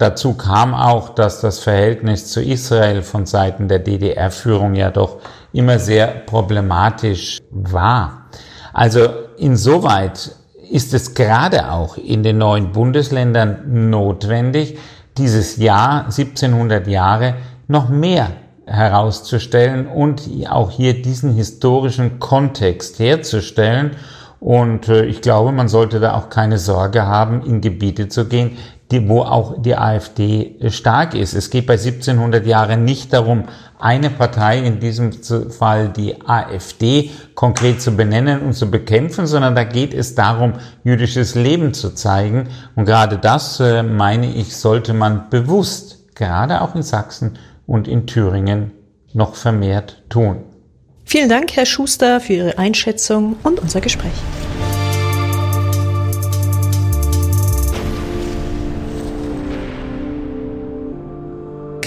Dazu 0.02 0.34
kam 0.34 0.74
auch, 0.74 1.10
dass 1.10 1.42
das 1.42 1.60
Verhältnis 1.60 2.26
zu 2.26 2.42
Israel 2.42 3.04
von 3.04 3.28
Seiten 3.28 3.68
der 3.68 3.78
DDR-Führung 3.78 4.74
ja 4.74 4.90
doch 4.90 5.20
immer 5.54 5.80
sehr 5.80 6.08
problematisch 6.08 7.40
war. 7.50 8.26
Also 8.74 9.08
insoweit 9.38 10.36
ist 10.70 10.94
es 10.94 11.14
gerade 11.14 11.72
auch 11.72 11.98
in 11.98 12.24
den 12.24 12.38
neuen 12.38 12.72
Bundesländern 12.72 13.90
notwendig, 13.90 14.78
dieses 15.18 15.58
Jahr 15.58 16.06
1700 16.06 16.88
Jahre 16.88 17.36
noch 17.68 17.90
mehr 17.90 18.32
herauszustellen 18.66 19.88
und 19.88 20.30
auch 20.50 20.72
hier 20.72 21.02
diesen 21.02 21.34
historischen 21.34 22.20
Kontext 22.20 23.00
herzustellen. 23.00 23.92
Und 24.40 24.88
äh, 24.88 25.06
ich 25.06 25.22
glaube, 25.22 25.52
man 25.52 25.68
sollte 25.68 26.00
da 26.00 26.16
auch 26.16 26.30
keine 26.30 26.58
Sorge 26.58 27.06
haben, 27.06 27.44
in 27.44 27.62
Gebiete 27.62 28.08
zu 28.08 28.26
gehen, 28.26 28.58
die, 28.92 29.08
wo 29.08 29.22
auch 29.22 29.62
die 29.62 29.76
AfD 29.76 30.56
stark 30.70 31.16
ist. 31.16 31.34
Es 31.34 31.50
geht 31.50 31.66
bei 31.66 31.74
1700 31.74 32.46
Jahren 32.46 32.84
nicht 32.84 33.14
darum, 33.14 33.46
eine 33.80 34.10
Partei, 34.10 34.60
in 34.60 34.80
diesem 34.80 35.12
Fall 35.50 35.90
die 35.90 36.22
AfD, 36.28 37.10
konkret 37.34 37.82
zu 37.82 37.96
benennen 37.96 38.42
und 38.42 38.54
zu 38.54 38.70
bekämpfen, 38.70 39.26
sondern 39.26 39.56
da 39.56 39.64
geht 39.64 39.94
es 39.94 40.14
darum, 40.14 40.54
jüdisches 40.84 41.36
Leben 41.36 41.74
zu 41.74 41.96
zeigen. 41.96 42.50
Und 42.76 42.86
gerade 42.86 43.18
das, 43.18 43.60
äh, 43.60 43.82
meine 43.82 44.32
ich, 44.32 44.56
sollte 44.56 44.94
man 44.94 45.30
bewusst, 45.30 46.14
gerade 46.16 46.62
auch 46.62 46.76
in 46.76 46.84
Sachsen 46.84 47.40
und 47.66 47.88
in 47.88 48.06
Thüringen, 48.06 48.72
noch 49.14 49.36
vermehrt 49.36 50.04
tun. 50.10 50.44
Vielen 51.06 51.30
Dank, 51.30 51.56
Herr 51.56 51.66
Schuster, 51.66 52.20
für 52.20 52.34
Ihre 52.34 52.58
Einschätzung 52.58 53.36
und 53.44 53.60
unser 53.60 53.82
Gespräch. 53.82 54.14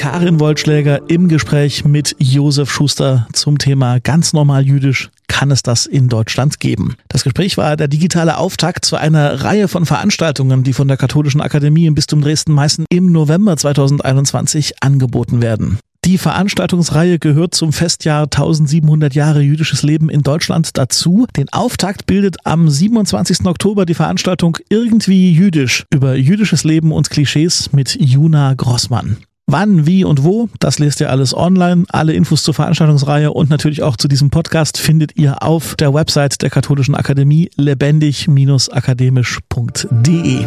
Karin 0.04 0.38
Wollschläger 0.38 1.08
im 1.08 1.28
Gespräch 1.28 1.86
mit 1.86 2.14
Josef 2.18 2.70
Schuster 2.70 3.26
zum 3.32 3.56
Thema 3.56 4.00
ganz 4.00 4.34
normal 4.34 4.66
jüdisch. 4.66 5.08
Kann 5.28 5.50
es 5.50 5.62
das 5.62 5.86
in 5.86 6.10
Deutschland 6.10 6.60
geben? 6.60 6.96
Das 7.08 7.24
Gespräch 7.24 7.56
war 7.56 7.78
der 7.78 7.88
digitale 7.88 8.36
Auftakt 8.36 8.84
zu 8.84 8.96
einer 8.96 9.44
Reihe 9.44 9.66
von 9.66 9.86
Veranstaltungen, 9.86 10.62
die 10.62 10.74
von 10.74 10.88
der 10.88 10.98
Katholischen 10.98 11.40
Akademie 11.40 11.86
im 11.86 11.94
Bistum 11.94 12.20
Dresden-Meißen 12.20 12.84
im 12.90 13.12
November 13.12 13.56
2021 13.56 14.82
angeboten 14.82 15.40
werden. 15.40 15.78
Die 16.04 16.18
Veranstaltungsreihe 16.18 17.18
gehört 17.18 17.54
zum 17.54 17.72
Festjahr 17.72 18.24
1700 18.24 19.14
Jahre 19.14 19.40
jüdisches 19.40 19.82
Leben 19.82 20.10
in 20.10 20.20
Deutschland 20.20 20.76
dazu. 20.76 21.26
Den 21.34 21.50
Auftakt 21.50 22.04
bildet 22.04 22.36
am 22.44 22.68
27. 22.68 23.46
Oktober 23.46 23.86
die 23.86 23.94
Veranstaltung 23.94 24.58
Irgendwie 24.68 25.32
jüdisch 25.32 25.86
über 25.90 26.14
jüdisches 26.14 26.62
Leben 26.62 26.92
und 26.92 27.08
Klischees 27.08 27.72
mit 27.72 27.96
Juna 27.98 28.52
Grossmann. 28.52 29.16
Wann, 29.46 29.86
wie 29.86 30.04
und 30.04 30.24
wo, 30.24 30.48
das 30.58 30.78
lest 30.78 31.00
ihr 31.00 31.10
alles 31.10 31.36
online. 31.36 31.84
Alle 31.90 32.14
Infos 32.14 32.42
zur 32.42 32.54
Veranstaltungsreihe 32.54 33.30
und 33.30 33.50
natürlich 33.50 33.82
auch 33.82 33.98
zu 33.98 34.08
diesem 34.08 34.30
Podcast 34.30 34.78
findet 34.78 35.18
ihr 35.18 35.42
auf 35.42 35.74
der 35.76 35.92
Website 35.92 36.40
der 36.40 36.48
Katholischen 36.48 36.94
Akademie 36.94 37.50
lebendig-akademisch.de. 37.56 40.46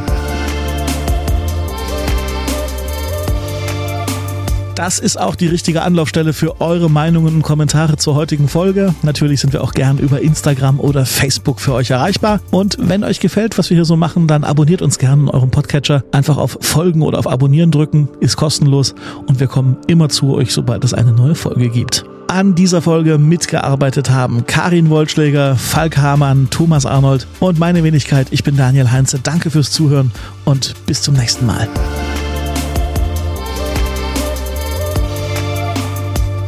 Das 4.77 4.99
ist 4.99 5.19
auch 5.19 5.33
die 5.33 5.47
richtige 5.47 5.81
Anlaufstelle 5.81 6.33
für 6.33 6.61
eure 6.61 6.87
Meinungen 6.87 7.37
und 7.37 7.41
Kommentare 7.41 7.97
zur 7.97 8.13
heutigen 8.13 8.47
Folge. 8.47 8.93
Natürlich 9.01 9.41
sind 9.41 9.51
wir 9.51 9.63
auch 9.63 9.71
gern 9.71 9.97
über 9.97 10.21
Instagram 10.21 10.79
oder 10.79 11.07
Facebook 11.07 11.59
für 11.59 11.73
euch 11.73 11.89
erreichbar. 11.89 12.41
Und 12.51 12.77
wenn 12.79 13.03
euch 13.03 13.19
gefällt, 13.19 13.57
was 13.57 13.71
wir 13.71 13.75
hier 13.75 13.85
so 13.85 13.97
machen, 13.97 14.27
dann 14.27 14.43
abonniert 14.43 14.83
uns 14.83 14.99
gerne 14.99 15.23
in 15.23 15.29
eurem 15.29 15.49
Podcatcher. 15.49 16.03
Einfach 16.11 16.37
auf 16.37 16.59
Folgen 16.61 17.01
oder 17.01 17.17
auf 17.17 17.25
Abonnieren 17.25 17.71
drücken, 17.71 18.07
ist 18.19 18.37
kostenlos 18.37 18.93
und 19.25 19.39
wir 19.39 19.47
kommen 19.47 19.77
immer 19.87 20.09
zu 20.09 20.35
euch, 20.35 20.53
sobald 20.53 20.83
es 20.83 20.93
eine 20.93 21.11
neue 21.11 21.33
Folge 21.33 21.69
gibt. 21.69 22.05
An 22.27 22.53
dieser 22.53 22.83
Folge 22.83 23.17
mitgearbeitet 23.17 24.11
haben 24.11 24.45
Karin 24.45 24.91
Wollschläger, 24.91 25.55
Falk 25.55 25.97
Hamann, 25.97 26.51
Thomas 26.51 26.85
Arnold 26.85 27.25
und 27.39 27.57
meine 27.57 27.83
Wenigkeit. 27.83 28.27
Ich 28.29 28.43
bin 28.43 28.55
Daniel 28.55 28.91
Heinze. 28.91 29.17
Danke 29.23 29.49
fürs 29.49 29.71
Zuhören 29.71 30.11
und 30.45 30.75
bis 30.85 31.01
zum 31.01 31.15
nächsten 31.15 31.47
Mal. 31.47 31.67